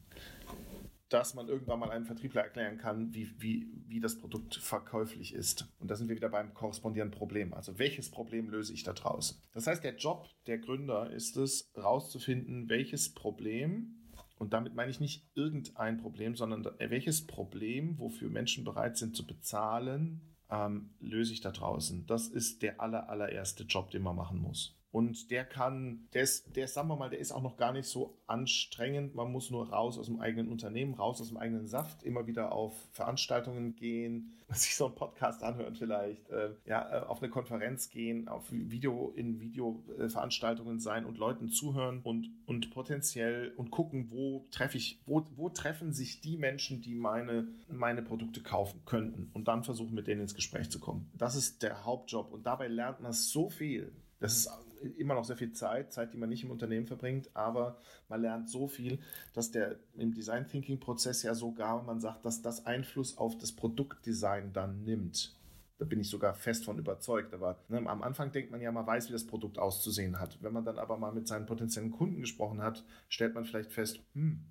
dass 1.08 1.34
man 1.34 1.48
irgendwann 1.48 1.78
mal 1.78 1.90
einem 1.90 2.04
Vertriebler 2.04 2.42
erklären 2.42 2.76
kann, 2.76 3.14
wie, 3.14 3.30
wie, 3.38 3.66
wie 3.86 4.00
das 4.00 4.18
Produkt 4.18 4.56
verkäuflich 4.56 5.34
ist. 5.34 5.66
Und 5.78 5.90
da 5.90 5.96
sind 5.96 6.08
wir 6.08 6.16
wieder 6.16 6.28
beim 6.28 6.52
korrespondierenden 6.52 7.16
Problem. 7.16 7.54
Also 7.54 7.78
welches 7.78 8.10
Problem 8.10 8.50
löse 8.50 8.74
ich 8.74 8.82
da 8.82 8.92
draußen? 8.92 9.38
Das 9.52 9.66
heißt, 9.66 9.82
der 9.84 9.96
Job 9.96 10.28
der 10.46 10.58
Gründer 10.58 11.10
ist 11.10 11.36
es, 11.38 11.70
herauszufinden, 11.74 12.68
welches 12.68 13.14
Problem 13.14 13.94
und 14.38 14.52
damit 14.52 14.74
meine 14.74 14.90
ich 14.90 15.00
nicht 15.00 15.28
irgendein 15.34 15.98
Problem, 15.98 16.36
sondern 16.36 16.64
welches 16.78 17.26
Problem, 17.26 17.98
wofür 17.98 18.30
Menschen 18.30 18.64
bereit 18.64 18.96
sind 18.96 19.16
zu 19.16 19.26
bezahlen, 19.26 20.20
ähm, 20.50 20.90
löse 21.00 21.32
ich 21.32 21.40
da 21.40 21.50
draußen. 21.50 22.06
Das 22.06 22.28
ist 22.28 22.62
der 22.62 22.80
aller, 22.80 23.08
allererste 23.08 23.64
Job, 23.64 23.90
den 23.90 24.02
man 24.02 24.16
machen 24.16 24.40
muss. 24.40 24.77
Und 24.90 25.30
der 25.30 25.44
kann, 25.44 26.08
der 26.14 26.22
ist, 26.22 26.56
der 26.56 26.66
sagen 26.66 26.88
wir 26.88 26.96
mal, 26.96 27.10
der 27.10 27.18
ist 27.18 27.32
auch 27.32 27.42
noch 27.42 27.58
gar 27.58 27.72
nicht 27.72 27.86
so 27.86 28.18
anstrengend. 28.26 29.14
Man 29.14 29.30
muss 29.30 29.50
nur 29.50 29.68
raus 29.68 29.98
aus 29.98 30.06
dem 30.06 30.20
eigenen 30.20 30.48
Unternehmen, 30.48 30.94
raus 30.94 31.20
aus 31.20 31.28
dem 31.28 31.36
eigenen 31.36 31.66
Saft, 31.66 32.02
immer 32.04 32.26
wieder 32.26 32.52
auf 32.52 32.74
Veranstaltungen 32.92 33.76
gehen, 33.76 34.32
sich 34.48 34.76
so 34.76 34.86
einen 34.86 34.94
Podcast 34.94 35.42
anhören 35.42 35.74
vielleicht, 35.74 36.30
äh, 36.30 36.54
ja, 36.64 37.06
auf 37.06 37.22
eine 37.22 37.30
Konferenz 37.30 37.90
gehen, 37.90 38.28
auf 38.28 38.50
Video, 38.50 39.12
in 39.14 39.40
Videoveranstaltungen 39.40 40.80
sein 40.80 41.04
und 41.04 41.18
Leuten 41.18 41.48
zuhören 41.48 42.00
und, 42.02 42.30
und 42.46 42.70
potenziell 42.70 43.52
und 43.56 43.70
gucken, 43.70 44.10
wo 44.10 44.46
treffe 44.50 44.78
ich, 44.78 45.02
wo, 45.04 45.22
wo 45.36 45.50
treffen 45.50 45.92
sich 45.92 46.22
die 46.22 46.38
Menschen, 46.38 46.80
die 46.80 46.94
meine, 46.94 47.48
meine 47.68 48.00
Produkte 48.00 48.42
kaufen 48.42 48.80
könnten 48.86 49.30
und 49.34 49.48
dann 49.48 49.64
versuchen, 49.64 49.94
mit 49.94 50.06
denen 50.06 50.22
ins 50.22 50.34
Gespräch 50.34 50.70
zu 50.70 50.80
kommen. 50.80 51.10
Das 51.14 51.36
ist 51.36 51.62
der 51.62 51.84
Hauptjob 51.84 52.32
und 52.32 52.46
dabei 52.46 52.68
lernt 52.68 53.00
man 53.00 53.12
so 53.12 53.50
viel. 53.50 53.92
Das 54.20 54.36
ist 54.36 54.48
immer 54.96 55.14
noch 55.14 55.24
sehr 55.24 55.36
viel 55.36 55.52
Zeit, 55.52 55.92
Zeit, 55.92 56.12
die 56.12 56.18
man 56.18 56.28
nicht 56.28 56.44
im 56.44 56.50
Unternehmen 56.50 56.86
verbringt, 56.86 57.30
aber 57.34 57.78
man 58.08 58.22
lernt 58.22 58.48
so 58.48 58.68
viel, 58.68 58.98
dass 59.32 59.50
der 59.50 59.76
im 59.96 60.14
Design 60.14 60.46
Thinking 60.46 60.80
Prozess 60.80 61.22
ja 61.22 61.34
sogar, 61.34 61.82
man 61.82 62.00
sagt, 62.00 62.24
dass 62.24 62.42
das 62.42 62.66
Einfluss 62.66 63.18
auf 63.18 63.36
das 63.38 63.52
Produktdesign 63.52 64.52
dann 64.52 64.84
nimmt. 64.84 65.34
Da 65.78 65.84
bin 65.84 66.00
ich 66.00 66.10
sogar 66.10 66.34
fest 66.34 66.64
von 66.64 66.78
überzeugt. 66.78 67.32
Aber 67.32 67.56
ne, 67.68 67.78
am 67.88 68.02
Anfang 68.02 68.32
denkt 68.32 68.50
man 68.50 68.60
ja, 68.60 68.72
man 68.72 68.86
weiß, 68.86 69.08
wie 69.08 69.12
das 69.12 69.26
Produkt 69.26 69.58
auszusehen 69.58 70.18
hat. 70.18 70.36
Wenn 70.42 70.52
man 70.52 70.64
dann 70.64 70.78
aber 70.78 70.96
mal 70.96 71.12
mit 71.12 71.28
seinen 71.28 71.46
potenziellen 71.46 71.92
Kunden 71.92 72.20
gesprochen 72.20 72.62
hat, 72.62 72.84
stellt 73.08 73.34
man 73.34 73.44
vielleicht 73.44 73.70
fest, 73.70 74.00
hm, 74.14 74.44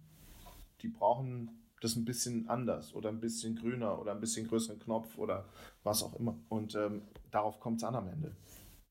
die 0.82 0.88
brauchen 0.88 1.64
das 1.82 1.98
ein 1.98 2.06
bisschen 2.06 2.48
anders 2.48 2.96
oder 2.96 3.10
ein 3.10 3.20
bisschen 3.20 3.56
grüner 3.56 4.00
oder 4.00 4.14
ein 4.14 4.22
bisschen 4.22 4.48
größeren 4.48 4.80
Knopf 4.80 5.18
oder 5.18 5.50
was 5.84 6.02
auch 6.02 6.18
immer. 6.18 6.40
Und 6.48 6.76
ähm, 6.76 7.02
darauf 7.30 7.60
kommt 7.60 7.82
es 7.82 7.84
an 7.84 7.96
am 7.96 8.08
Ende. 8.08 8.36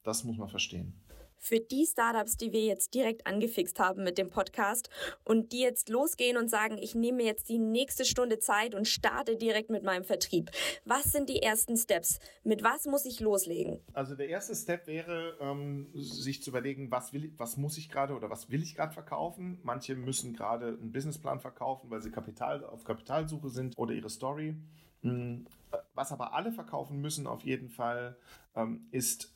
Das 0.02 0.22
muss 0.22 0.36
man 0.36 0.48
verstehen 0.48 0.92
für 1.38 1.60
die 1.60 1.86
Startups, 1.86 2.36
die 2.36 2.52
wir 2.52 2.62
jetzt 2.62 2.94
direkt 2.94 3.26
angefixt 3.26 3.78
haben 3.78 4.02
mit 4.04 4.18
dem 4.18 4.30
Podcast 4.30 4.90
und 5.24 5.52
die 5.52 5.60
jetzt 5.60 5.88
losgehen 5.88 6.36
und 6.36 6.48
sagen, 6.48 6.78
ich 6.78 6.94
nehme 6.94 7.22
jetzt 7.22 7.48
die 7.48 7.58
nächste 7.58 8.04
Stunde 8.04 8.38
Zeit 8.38 8.74
und 8.74 8.86
starte 8.86 9.36
direkt 9.36 9.70
mit 9.70 9.82
meinem 9.82 10.04
Vertrieb. 10.04 10.50
Was 10.84 11.04
sind 11.04 11.28
die 11.28 11.42
ersten 11.42 11.76
Steps? 11.76 12.18
Mit 12.44 12.62
was 12.62 12.86
muss 12.86 13.04
ich 13.04 13.20
loslegen? 13.20 13.80
Also 13.92 14.14
der 14.14 14.28
erste 14.28 14.54
Step 14.54 14.86
wäre, 14.86 15.36
ähm, 15.40 15.88
sich 15.94 16.42
zu 16.42 16.50
überlegen, 16.50 16.90
was, 16.90 17.12
will, 17.12 17.32
was 17.36 17.56
muss 17.56 17.78
ich 17.78 17.88
gerade 17.88 18.14
oder 18.14 18.30
was 18.30 18.50
will 18.50 18.62
ich 18.62 18.74
gerade 18.74 18.92
verkaufen. 18.92 19.58
Manche 19.62 19.94
müssen 19.94 20.34
gerade 20.34 20.68
einen 20.68 20.92
Businessplan 20.92 21.40
verkaufen, 21.40 21.90
weil 21.90 22.02
sie 22.02 22.10
Kapital, 22.10 22.64
auf 22.64 22.84
Kapitalsuche 22.84 23.50
sind 23.50 23.76
oder 23.76 23.92
ihre 23.92 24.10
Story. 24.10 24.56
Hm, 25.02 25.46
was 25.94 26.12
aber 26.12 26.34
alle 26.34 26.52
verkaufen 26.52 27.00
müssen 27.00 27.26
auf 27.26 27.42
jeden 27.42 27.68
Fall, 27.68 28.16
ähm, 28.54 28.86
ist 28.90 29.32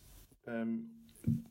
ähm, 0.46 0.90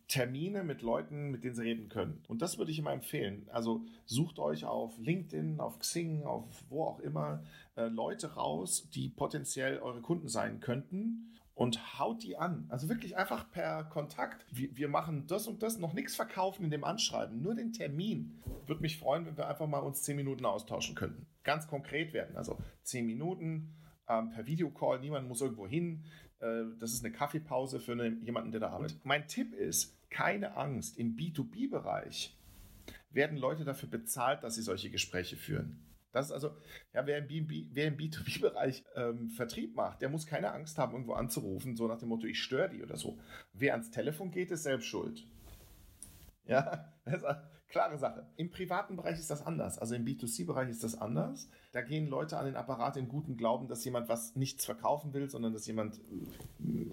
Termine 0.07 0.63
mit 0.63 0.81
Leuten, 0.81 1.29
mit 1.29 1.43
denen 1.43 1.55
sie 1.55 1.63
reden 1.63 1.89
können. 1.89 2.23
Und 2.27 2.41
das 2.41 2.57
würde 2.57 2.71
ich 2.71 2.79
immer 2.79 2.91
empfehlen. 2.91 3.47
Also 3.51 3.85
sucht 4.05 4.39
euch 4.39 4.65
auf 4.65 4.97
LinkedIn, 4.97 5.59
auf 5.59 5.79
Xing, 5.79 6.23
auf 6.23 6.45
wo 6.69 6.83
auch 6.83 6.99
immer 6.99 7.43
äh, 7.75 7.87
Leute 7.87 8.33
raus, 8.33 8.89
die 8.89 9.09
potenziell 9.09 9.79
eure 9.79 10.01
Kunden 10.01 10.27
sein 10.27 10.59
könnten 10.59 11.37
und 11.59 11.99
haut 11.99 12.23
die 12.23 12.37
an. 12.37 12.65
Also 12.69 12.87
wirklich 12.87 13.17
einfach 13.17 13.51
per 13.51 13.83
Kontakt. 13.83 14.45
Wir, 14.49 14.75
wir 14.77 14.87
machen 14.87 15.27
das 15.27 15.45
und 15.45 15.61
das, 15.61 15.77
noch 15.77 15.93
nichts 15.93 16.15
verkaufen 16.15 16.63
in 16.63 16.71
dem 16.71 16.85
Anschreiben, 16.85 17.41
nur 17.41 17.53
den 17.53 17.73
Termin. 17.73 18.41
Würde 18.65 18.81
mich 18.81 18.97
freuen, 18.97 19.25
wenn 19.25 19.35
wir 19.35 19.47
einfach 19.47 19.67
mal 19.67 19.79
uns 19.79 20.01
zehn 20.01 20.15
Minuten 20.15 20.45
austauschen 20.45 20.95
könnten. 20.95 21.27
Ganz 21.43 21.67
konkret 21.67 22.13
werden. 22.13 22.37
Also 22.37 22.57
zehn 22.81 23.05
Minuten 23.05 23.75
ähm, 24.07 24.29
per 24.31 24.47
Videocall, 24.47 24.99
niemand 25.01 25.27
muss 25.27 25.41
irgendwo 25.41 25.67
hin. 25.67 26.05
Äh, 26.39 26.63
das 26.79 26.93
ist 26.93 27.03
eine 27.03 27.13
Kaffeepause 27.13 27.79
für 27.79 27.93
eine, 27.93 28.09
jemanden, 28.21 28.51
der 28.51 28.61
da 28.61 28.69
arbeitet. 28.69 29.03
Mein 29.03 29.27
Tipp 29.27 29.53
ist, 29.53 29.95
keine 30.09 30.55
Angst. 30.55 30.97
Im 30.97 31.15
B2B-Bereich 31.15 32.35
werden 33.11 33.37
Leute 33.37 33.63
dafür 33.63 33.89
bezahlt, 33.89 34.43
dass 34.43 34.55
sie 34.55 34.61
solche 34.61 34.89
Gespräche 34.89 35.35
führen. 35.35 35.85
Das 36.11 36.27
ist 36.27 36.31
also, 36.31 36.55
ja, 36.93 37.05
wer 37.05 37.19
im, 37.19 37.27
B2B-Bereich 37.27 38.83
ähm, 38.95 39.29
Vertrieb 39.29 39.75
macht, 39.75 40.01
der 40.01 40.09
muss 40.09 40.25
keine 40.25 40.51
Angst 40.51 40.77
haben, 40.79 40.93
irgendwo 40.93 41.13
anzurufen, 41.13 41.75
so 41.75 41.87
nach 41.87 41.99
dem 41.99 42.09
Motto, 42.09 42.25
ich 42.25 42.41
störe 42.41 42.69
die 42.69 42.81
oder 42.81 42.97
so. 42.97 43.19
Wer 43.53 43.73
ans 43.73 43.91
Telefon 43.91 44.31
geht, 44.31 44.49
ist 44.49 44.63
selbst 44.63 44.87
schuld. 44.87 45.27
Ja, 46.45 46.91
das 47.05 47.15
ist 47.15 47.25
eine 47.25 47.47
klare 47.69 47.97
Sache. 47.97 48.27
Im 48.35 48.51
privaten 48.51 48.95
Bereich 48.95 49.19
ist 49.19 49.29
das 49.29 49.45
anders. 49.45 49.77
Also 49.77 49.95
im 49.95 50.03
B2C-Bereich 50.03 50.69
ist 50.69 50.83
das 50.83 50.95
anders. 50.95 51.49
Da 51.71 51.81
gehen 51.81 52.07
Leute 52.07 52.37
an 52.37 52.45
den 52.45 52.55
Apparat 52.55 52.97
in 52.97 53.07
guten 53.07 53.37
Glauben, 53.37 53.67
dass 53.67 53.85
jemand 53.85 54.09
was 54.09 54.35
nichts 54.35 54.65
verkaufen 54.65 55.13
will, 55.13 55.29
sondern 55.29 55.53
dass 55.53 55.67
jemand, 55.67 56.01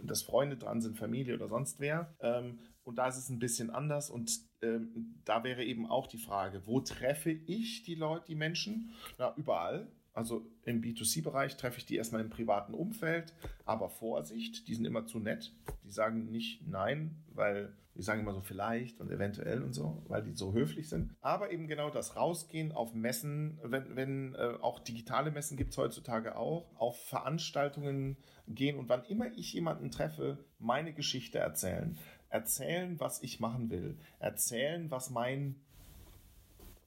dass 0.05 0.23
Freunde 0.23 0.57
dran 0.57 0.81
sind, 0.81 0.99
Familie 0.99 1.35
oder 1.35 1.49
sonst 1.49 1.81
wer. 1.81 2.15
Ähm, 2.21 2.59
und 2.85 2.97
da 2.99 3.09
ist 3.09 3.17
es 3.17 3.31
ein 3.31 3.39
bisschen 3.39 3.71
anders. 3.71 4.11
Und 4.11 4.31
ähm, 4.63 5.21
da 5.25 5.43
wäre 5.45 5.65
eben 5.65 5.87
auch 5.87 6.07
die 6.07 6.19
Frage, 6.19 6.67
wo 6.67 6.81
treffe 6.81 7.31
ich 7.31 7.83
die 7.83 7.95
Leute, 7.95 8.27
die 8.29 8.37
Menschen? 8.37 8.93
Na, 9.19 9.35
überall. 9.37 9.91
Also 10.13 10.47
im 10.65 10.81
B2C-Bereich 10.81 11.57
treffe 11.57 11.79
ich 11.79 11.87
die 11.87 11.97
erstmal 11.97 12.23
im 12.23 12.31
privaten 12.31 12.73
Umfeld, 12.73 13.35
aber 13.67 13.91
Vorsicht, 13.91 14.67
die 14.67 14.75
sind 14.75 14.87
immer 14.87 15.05
zu 15.05 15.19
nett. 15.19 15.53
Die 15.85 15.91
sagen 15.91 16.31
nicht 16.31 16.67
nein, 16.67 17.23
weil 17.35 17.77
die 17.97 18.03
sagen 18.03 18.21
immer 18.21 18.35
so 18.35 18.41
vielleicht 18.41 19.01
und 19.01 19.11
eventuell 19.11 19.63
und 19.63 19.73
so, 19.73 20.03
weil 20.09 20.23
die 20.23 20.35
so 20.35 20.53
höflich 20.53 20.89
sind. 20.89 21.15
Aber 21.21 21.51
eben 21.51 21.67
genau 21.67 21.91
das 21.91 22.17
Rausgehen 22.17 22.73
auf 22.73 22.95
Messen, 22.95 23.59
wenn, 23.63 23.97
wenn 23.97 24.35
äh, 24.35 24.55
auch 24.61 24.81
digitale 24.81 25.31
Messen 25.31 25.57
gibt 25.57 25.73
es 25.73 25.79
heutzutage 25.79 26.37
auch, 26.37 26.71
auf 26.77 26.99
Veranstaltungen 27.07 28.17
gehen 28.49 28.79
und 28.79 28.89
wann 28.89 29.05
immer 29.05 29.27
ich 29.37 29.53
jemanden 29.53 29.91
treffe, 29.91 30.45
meine 30.59 30.93
Geschichte 30.93 31.39
erzählen 31.39 31.99
erzählen, 32.29 32.99
was 33.01 33.23
ich 33.23 33.41
machen 33.41 33.71
will, 33.71 33.99
erzählen, 34.19 34.91
was 34.91 35.11
mein 35.11 35.57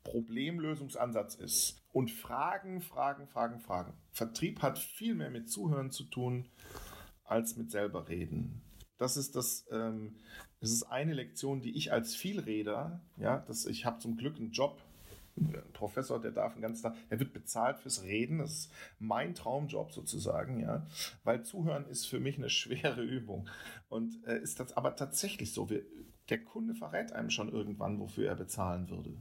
Problemlösungsansatz 0.04 1.36
ist 1.36 1.82
und 1.92 2.12
fragen, 2.12 2.82
fragen, 2.82 3.28
fragen, 3.28 3.60
fragen. 3.60 3.94
Vertrieb 4.12 4.62
hat 4.62 4.80
viel 4.80 5.16
mehr 5.16 5.30
mit 5.30 5.50
Zuhören 5.50 5.92
zu 5.92 6.04
tun 6.04 6.50
als 7.26 7.58
mit 7.58 7.72
selber 7.72 8.08
reden. 8.08 8.62
Das 9.00 9.18
ist 9.18 9.36
das, 9.36 9.66
ähm, 9.72 10.16
das 10.60 10.72
ist 10.72 10.84
eine 10.84 11.14
Lektion, 11.14 11.62
die 11.62 11.76
ich 11.76 11.92
als 11.92 12.16
Vielreder, 12.16 13.02
ja, 13.18 13.40
das, 13.48 13.66
ich 13.66 13.86
habe 13.86 13.98
zum 14.00 14.18
Glück 14.18 14.36
einen 14.36 14.52
Job, 14.52 14.80
ein 15.38 15.64
Professor, 15.74 16.20
der 16.20 16.32
darf 16.32 16.54
den 16.54 16.62
ganzen 16.62 16.84
Tag, 16.84 16.96
er 17.10 17.20
wird 17.20 17.34
bezahlt 17.34 17.80
fürs 17.80 18.04
Reden. 18.04 18.40
Das 18.40 18.52
ist 18.52 18.72
mein 19.00 19.36
Traumjob 19.36 19.94
sozusagen, 19.94 20.60
ja. 20.60 20.86
Weil 21.24 21.44
Zuhören 21.44 21.88
ist 21.88 22.08
für 22.08 22.20
mich 22.20 22.38
eine 22.38 22.50
schwere 22.50 23.02
Übung. 23.02 23.48
Und 23.88 24.24
äh, 24.28 24.40
ist 24.40 24.60
das 24.60 24.76
aber 24.76 24.96
tatsächlich 24.96 25.54
so. 25.54 25.70
Wir, 25.70 25.84
der 26.30 26.44
Kunde 26.44 26.76
verrät 26.76 27.12
einem 27.14 27.30
schon 27.30 27.50
irgendwann, 27.50 28.00
wofür 28.00 28.28
er 28.28 28.36
bezahlen 28.36 28.90
würde. 28.90 29.14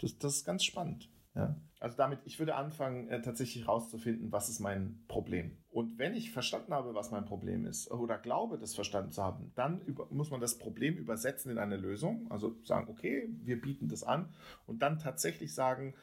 Das, 0.00 0.18
das 0.18 0.36
ist 0.36 0.44
ganz 0.44 0.64
spannend. 0.64 1.08
Ja? 1.34 1.56
Also 1.80 1.96
damit, 1.96 2.20
ich 2.24 2.38
würde 2.38 2.54
anfangen, 2.54 3.08
äh, 3.08 3.20
tatsächlich 3.22 3.66
herauszufinden, 3.66 4.30
was 4.30 4.48
ist 4.48 4.60
mein 4.60 5.02
Problem. 5.08 5.58
Und 5.70 5.98
wenn 5.98 6.14
ich 6.14 6.30
verstanden 6.30 6.72
habe, 6.72 6.94
was 6.94 7.10
mein 7.10 7.24
Problem 7.24 7.66
ist, 7.66 7.90
oder 7.90 8.18
glaube, 8.18 8.58
das 8.58 8.74
verstanden 8.74 9.10
zu 9.10 9.22
haben, 9.22 9.50
dann 9.54 9.80
über, 9.80 10.06
muss 10.10 10.30
man 10.30 10.40
das 10.40 10.58
Problem 10.58 10.96
übersetzen 10.96 11.50
in 11.50 11.58
eine 11.58 11.76
Lösung. 11.76 12.30
Also 12.30 12.56
sagen, 12.62 12.88
okay, 12.88 13.28
wir 13.42 13.60
bieten 13.60 13.88
das 13.88 14.04
an 14.04 14.28
und 14.66 14.80
dann 14.80 14.98
tatsächlich 14.98 15.54
sagen, 15.54 15.94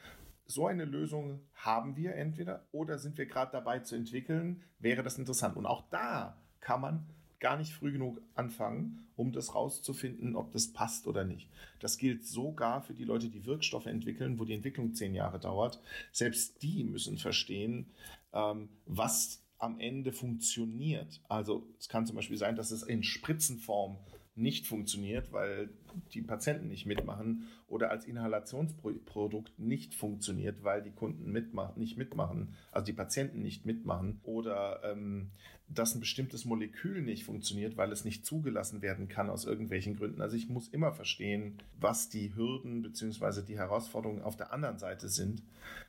so 0.45 0.65
eine 0.65 0.83
Lösung 0.83 1.41
haben 1.53 1.95
wir 1.95 2.15
entweder 2.15 2.65
oder 2.71 2.97
sind 2.97 3.17
wir 3.17 3.27
gerade 3.27 3.51
dabei 3.51 3.79
zu 3.79 3.95
entwickeln, 3.95 4.63
wäre 4.79 5.03
das 5.03 5.19
interessant. 5.19 5.55
Und 5.55 5.67
auch 5.67 5.87
da 5.91 6.41
kann 6.59 6.81
man 6.81 7.07
gar 7.39 7.57
nicht 7.57 7.73
früh 7.73 7.91
genug 7.91 8.21
anfangen, 8.35 9.07
um 9.15 9.31
das 9.31 9.55
rauszufinden, 9.55 10.35
ob 10.35 10.51
das 10.51 10.73
passt 10.73 11.07
oder 11.07 11.23
nicht. 11.23 11.49
Das 11.79 11.97
gilt 11.97 12.25
sogar 12.25 12.81
für 12.81 12.93
die 12.93 13.05
Leute, 13.05 13.29
die 13.29 13.45
Wirkstoffe 13.45 13.85
entwickeln, 13.85 14.39
wo 14.39 14.45
die 14.45 14.53
Entwicklung 14.53 14.93
zehn 14.93 15.13
Jahre 15.13 15.39
dauert. 15.39 15.81
Selbst 16.11 16.61
die 16.61 16.83
müssen 16.83 17.17
verstehen, 17.17 17.87
ähm, 18.33 18.69
was 18.85 19.41
am 19.57 19.79
Ende 19.79 20.13
funktioniert. 20.13 21.21
Also 21.27 21.65
es 21.79 21.89
kann 21.89 22.05
zum 22.05 22.15
Beispiel 22.15 22.37
sein, 22.37 22.55
dass 22.55 22.71
es 22.71 22.83
in 22.83 23.03
Spritzenform 23.03 23.97
nicht 24.39 24.67
funktioniert, 24.67 25.31
weil 25.31 25.69
die 26.13 26.21
Patienten 26.21 26.67
nicht 26.67 26.85
mitmachen 26.85 27.47
oder 27.67 27.91
als 27.91 28.05
Inhalationsprodukt 28.05 29.59
nicht 29.59 29.93
funktioniert, 29.93 30.63
weil 30.63 30.81
die 30.81 30.91
Kunden 30.91 31.31
mitmachen, 31.31 31.79
nicht 31.79 31.97
mitmachen, 31.97 32.55
also 32.71 32.85
die 32.85 32.93
Patienten 32.93 33.41
nicht 33.41 33.65
mitmachen 33.65 34.19
oder 34.23 34.81
ähm, 34.83 35.31
dass 35.67 35.93
ein 35.93 35.99
bestimmtes 35.99 36.45
Molekül 36.45 37.01
nicht 37.01 37.25
funktioniert, 37.25 37.77
weil 37.77 37.91
es 37.91 38.03
nicht 38.03 38.25
zugelassen 38.25 38.81
werden 38.81 39.07
kann 39.07 39.29
aus 39.29 39.45
irgendwelchen 39.45 39.95
Gründen. 39.95 40.21
Also 40.21 40.35
ich 40.35 40.49
muss 40.49 40.67
immer 40.67 40.91
verstehen, 40.91 41.59
was 41.79 42.09
die 42.09 42.35
Hürden 42.35 42.81
bzw. 42.81 43.43
die 43.43 43.57
Herausforderungen 43.57 44.23
auf 44.23 44.35
der 44.35 44.51
anderen 44.51 44.79
Seite 44.79 45.09
sind, 45.09 45.43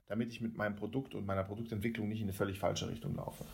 damit 0.09 0.33
ich 0.33 0.41
mit 0.41 0.57
meinem 0.57 0.77
Produkt 0.77 1.15
und 1.15 1.25
meiner 1.25 1.45
Produktentwicklung 1.45 2.09
nicht 2.09 2.21
in 2.21 2.27
eine 2.27 2.35
völlig 2.35 2.59
falsche 2.59 2.89
Richtung 2.89 3.15
laufe. 3.15 3.45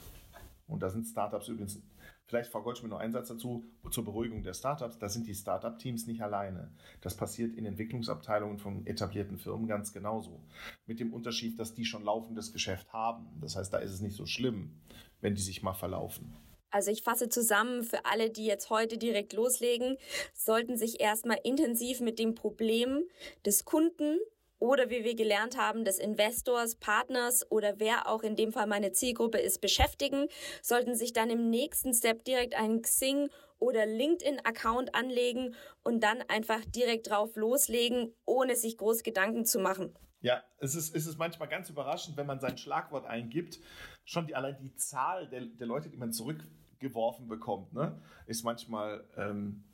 Und 0.66 0.82
da 0.82 0.90
sind 0.90 1.06
Startups 1.06 1.48
übrigens 1.48 1.80
Vielleicht, 2.28 2.50
Frau 2.50 2.60
Goldschmidt, 2.60 2.90
noch 2.90 2.98
ein 2.98 3.12
Satz 3.12 3.28
dazu 3.28 3.64
zur 3.88 4.04
Beruhigung 4.04 4.42
der 4.42 4.52
Startups. 4.52 4.98
Da 4.98 5.08
sind 5.08 5.28
die 5.28 5.34
Startup-Teams 5.34 6.08
nicht 6.08 6.22
alleine. 6.22 6.72
Das 7.00 7.16
passiert 7.16 7.54
in 7.54 7.64
Entwicklungsabteilungen 7.64 8.58
von 8.58 8.84
etablierten 8.84 9.38
Firmen 9.38 9.68
ganz 9.68 9.92
genauso. 9.92 10.40
Mit 10.86 10.98
dem 10.98 11.12
Unterschied, 11.14 11.58
dass 11.60 11.74
die 11.74 11.84
schon 11.84 12.02
laufendes 12.02 12.52
Geschäft 12.52 12.92
haben. 12.92 13.28
Das 13.40 13.54
heißt, 13.54 13.72
da 13.72 13.78
ist 13.78 13.92
es 13.92 14.00
nicht 14.00 14.16
so 14.16 14.26
schlimm, 14.26 14.74
wenn 15.20 15.36
die 15.36 15.42
sich 15.42 15.62
mal 15.62 15.74
verlaufen. 15.74 16.34
Also 16.70 16.90
ich 16.90 17.04
fasse 17.04 17.28
zusammen, 17.28 17.84
für 17.84 18.04
alle, 18.06 18.28
die 18.28 18.44
jetzt 18.44 18.70
heute 18.70 18.98
direkt 18.98 19.32
loslegen, 19.32 19.96
sollten 20.34 20.76
sich 20.76 21.00
erstmal 21.00 21.38
intensiv 21.44 22.00
mit 22.00 22.18
dem 22.18 22.34
Problem 22.34 23.04
des 23.44 23.64
Kunden 23.64 24.18
oder 24.58 24.90
wie 24.90 25.04
wir 25.04 25.14
gelernt 25.14 25.56
haben, 25.56 25.84
des 25.84 25.98
Investors, 25.98 26.76
Partners 26.76 27.50
oder 27.50 27.78
wer 27.78 28.08
auch 28.08 28.22
in 28.22 28.36
dem 28.36 28.52
Fall 28.52 28.66
meine 28.66 28.92
Zielgruppe 28.92 29.38
ist, 29.38 29.60
beschäftigen, 29.60 30.28
sollten 30.62 30.94
sich 30.94 31.12
dann 31.12 31.30
im 31.30 31.50
nächsten 31.50 31.92
Step 31.94 32.24
direkt 32.24 32.54
einen 32.54 32.82
Xing 32.82 33.28
oder 33.58 33.86
LinkedIn-Account 33.86 34.94
anlegen 34.94 35.54
und 35.82 36.02
dann 36.02 36.22
einfach 36.28 36.64
direkt 36.66 37.10
drauf 37.10 37.36
loslegen, 37.36 38.14
ohne 38.24 38.56
sich 38.56 38.76
groß 38.76 39.02
Gedanken 39.02 39.44
zu 39.44 39.58
machen. 39.58 39.94
Ja, 40.20 40.42
es 40.58 40.74
ist, 40.74 40.94
es 40.94 41.06
ist 41.06 41.18
manchmal 41.18 41.48
ganz 41.48 41.70
überraschend, 41.70 42.16
wenn 42.16 42.26
man 42.26 42.40
sein 42.40 42.58
Schlagwort 42.58 43.06
eingibt, 43.06 43.60
schon 44.04 44.26
die, 44.26 44.34
allein 44.34 44.58
die 44.58 44.74
Zahl 44.74 45.28
der, 45.28 45.42
der 45.46 45.66
Leute, 45.66 45.88
die 45.88 45.96
man 45.96 46.12
zurückgeworfen 46.12 47.28
bekommt, 47.28 47.72
ne, 47.72 48.00
ist 48.26 48.42
manchmal 48.42 49.04
ähm, 49.16 49.64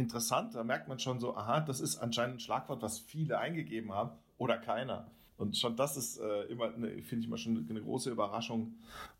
interessant. 0.00 0.54
Da 0.54 0.64
merkt 0.64 0.88
man 0.88 0.98
schon 0.98 1.20
so, 1.20 1.36
aha, 1.36 1.60
das 1.60 1.80
ist 1.80 1.98
anscheinend 1.98 2.36
ein 2.36 2.40
Schlagwort, 2.40 2.82
was 2.82 2.98
viele 2.98 3.38
eingegeben 3.38 3.92
haben 3.92 4.10
oder 4.38 4.58
keiner. 4.58 5.10
Und 5.40 5.56
schon 5.56 5.74
das 5.74 5.96
ist 5.96 6.18
äh, 6.18 6.42
immer, 6.50 6.70
finde 6.70 7.18
ich 7.20 7.26
immer 7.26 7.38
schon 7.38 7.66
eine 7.70 7.80
große 7.80 8.10
Überraschung. 8.10 8.74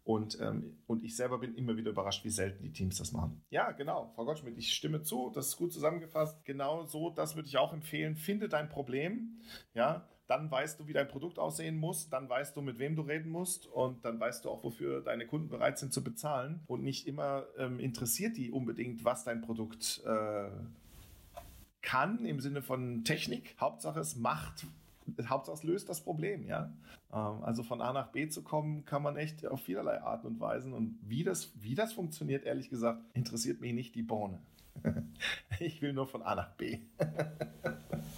Und, 0.05 0.39
ähm, 0.41 0.77
und 0.87 1.03
ich 1.03 1.17
selber 1.17 1.39
bin 1.39 1.55
immer 1.55 1.79
wieder 1.79 1.93
überrascht, 1.93 2.25
wie 2.25 2.31
selten 2.31 2.63
die 2.63 2.73
Teams 2.73 2.99
das 2.99 3.13
machen. 3.13 3.43
Ja, 3.49 3.71
genau, 3.71 4.13
Frau 4.15 4.27
Gottschmidt, 4.27 4.59
ich 4.59 4.75
stimme 4.75 5.03
zu. 5.03 5.31
Das 5.35 5.49
ist 5.49 5.57
gut 5.57 5.73
zusammengefasst. 5.73 6.45
Genau 6.45 6.85
so, 6.85 7.09
das 7.09 7.37
würde 7.37 7.49
ich 7.49 7.57
auch 7.57 7.73
empfehlen. 7.73 8.17
Finde 8.17 8.51
dein 8.51 8.69
Problem. 8.69 9.39
Ja, 9.73 10.07
dann 10.31 10.49
weißt 10.49 10.79
du, 10.79 10.87
wie 10.87 10.93
dein 10.93 11.09
Produkt 11.09 11.41
aussehen 11.41 11.77
muss, 11.77 12.09
dann 12.09 12.29
weißt 12.29 12.57
du, 12.57 12.63
mit 12.63 12.79
wem 12.79 12.95
du 12.95 13.03
reden 13.03 13.31
musst 13.31 13.67
und 13.67 14.05
dann 14.05 14.21
weißt 14.21 14.45
du 14.45 14.51
auch, 14.51 14.63
wofür 14.63 15.01
deine 15.01 15.27
Kunden 15.27 15.49
bereit 15.49 15.77
sind 15.77 15.93
zu 15.93 16.05
bezahlen. 16.05 16.61
Und 16.69 16.85
nicht 16.85 17.09
immer 17.09 17.47
ähm, 17.59 17.81
interessiert 17.81 18.37
die 18.37 18.53
unbedingt, 18.53 19.05
was 19.05 19.25
dein 19.25 19.41
Produkt 19.41 20.03
äh, 20.07 20.51
kann 21.83 22.25
im 22.25 22.39
Sinne 22.39 22.63
von 22.63 23.03
Technik. 23.03 23.57
Hauptsache 23.61 23.99
es 23.99 24.15
macht, 24.15 24.67
Hauptsache 25.21 25.67
löst 25.67 25.89
das 25.89 26.01
Problem, 26.01 26.47
ja. 26.47 26.73
Ähm, 27.13 27.43
also 27.43 27.65
von 27.65 27.81
A 27.81 27.93
nach 27.93 28.13
B 28.13 28.29
zu 28.29 28.43
kommen, 28.43 28.85
kann 28.85 29.03
man 29.03 29.17
echt 29.17 29.45
auf 29.45 29.61
vielerlei 29.63 30.01
Arten 30.01 30.29
und 30.29 30.39
Weisen. 30.39 30.73
Und 30.73 30.97
wie 31.03 31.25
das, 31.25 31.51
wie 31.57 31.75
das 31.75 31.93
funktioniert, 31.93 32.45
ehrlich 32.45 32.71
gesagt, 32.71 33.03
interessiert 33.15 33.61
mich 33.61 33.73
nicht 33.73 33.97
die 33.97 34.03
Bohne. 34.05 34.39
ich 35.59 35.83
will 35.83 35.93
nur 35.93 36.07
von 36.07 36.23
A 36.23 36.37
nach 36.37 36.53
B. 36.53 36.79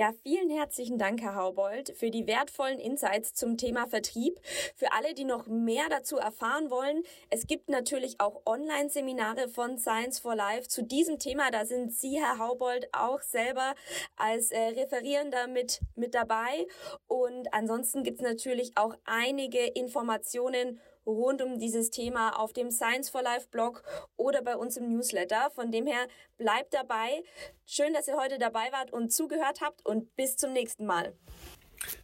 Ja, 0.00 0.12
vielen 0.22 0.48
herzlichen 0.48 0.96
Dank, 0.96 1.22
Herr 1.22 1.34
Haubold, 1.34 1.92
für 1.96 2.12
die 2.12 2.28
wertvollen 2.28 2.78
Insights 2.78 3.34
zum 3.34 3.56
Thema 3.56 3.88
Vertrieb. 3.88 4.38
Für 4.76 4.92
alle, 4.92 5.12
die 5.12 5.24
noch 5.24 5.48
mehr 5.48 5.88
dazu 5.90 6.18
erfahren 6.18 6.70
wollen, 6.70 7.02
es 7.30 7.48
gibt 7.48 7.68
natürlich 7.68 8.20
auch 8.20 8.42
Online-Seminare 8.46 9.48
von 9.48 9.76
Science 9.76 10.20
for 10.20 10.36
Life 10.36 10.68
zu 10.68 10.84
diesem 10.84 11.18
Thema. 11.18 11.50
Da 11.50 11.66
sind 11.66 11.92
Sie, 11.92 12.20
Herr 12.20 12.38
Haubold, 12.38 12.88
auch 12.92 13.22
selber 13.22 13.74
als 14.14 14.52
äh, 14.52 14.60
Referierender 14.60 15.48
mit, 15.48 15.80
mit 15.96 16.14
dabei. 16.14 16.68
Und 17.08 17.52
ansonsten 17.52 18.04
gibt 18.04 18.20
es 18.20 18.24
natürlich 18.24 18.76
auch 18.76 18.94
einige 19.04 19.66
Informationen 19.66 20.78
rund 21.08 21.42
um 21.42 21.58
dieses 21.58 21.90
Thema 21.90 22.38
auf 22.38 22.52
dem 22.52 22.70
Science 22.70 23.08
for 23.08 23.22
Life 23.22 23.48
Blog 23.50 23.82
oder 24.16 24.42
bei 24.42 24.56
uns 24.56 24.76
im 24.76 24.92
Newsletter. 24.92 25.50
Von 25.50 25.72
dem 25.72 25.86
her 25.86 26.06
bleibt 26.36 26.74
dabei. 26.74 27.22
Schön, 27.66 27.92
dass 27.94 28.06
ihr 28.06 28.16
heute 28.16 28.38
dabei 28.38 28.70
wart 28.72 28.92
und 28.92 29.12
zugehört 29.12 29.60
habt 29.60 29.84
und 29.86 30.14
bis 30.16 30.36
zum 30.36 30.52
nächsten 30.52 30.86
Mal. 30.86 31.14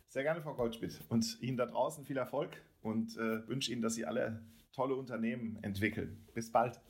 Sehr 0.08 0.22
gerne, 0.22 0.40
Frau 0.40 0.54
Goldschmidt. 0.54 1.00
Und 1.08 1.38
Ihnen 1.40 1.56
da 1.56 1.66
draußen 1.66 2.04
viel 2.04 2.16
Erfolg 2.16 2.50
und 2.82 3.16
äh, 3.16 3.46
wünsche 3.46 3.72
Ihnen, 3.72 3.82
dass 3.82 3.94
Sie 3.94 4.06
alle 4.06 4.42
tolle 4.72 4.94
Unternehmen 4.94 5.58
entwickeln. 5.62 6.26
Bis 6.34 6.50
bald. 6.50 6.80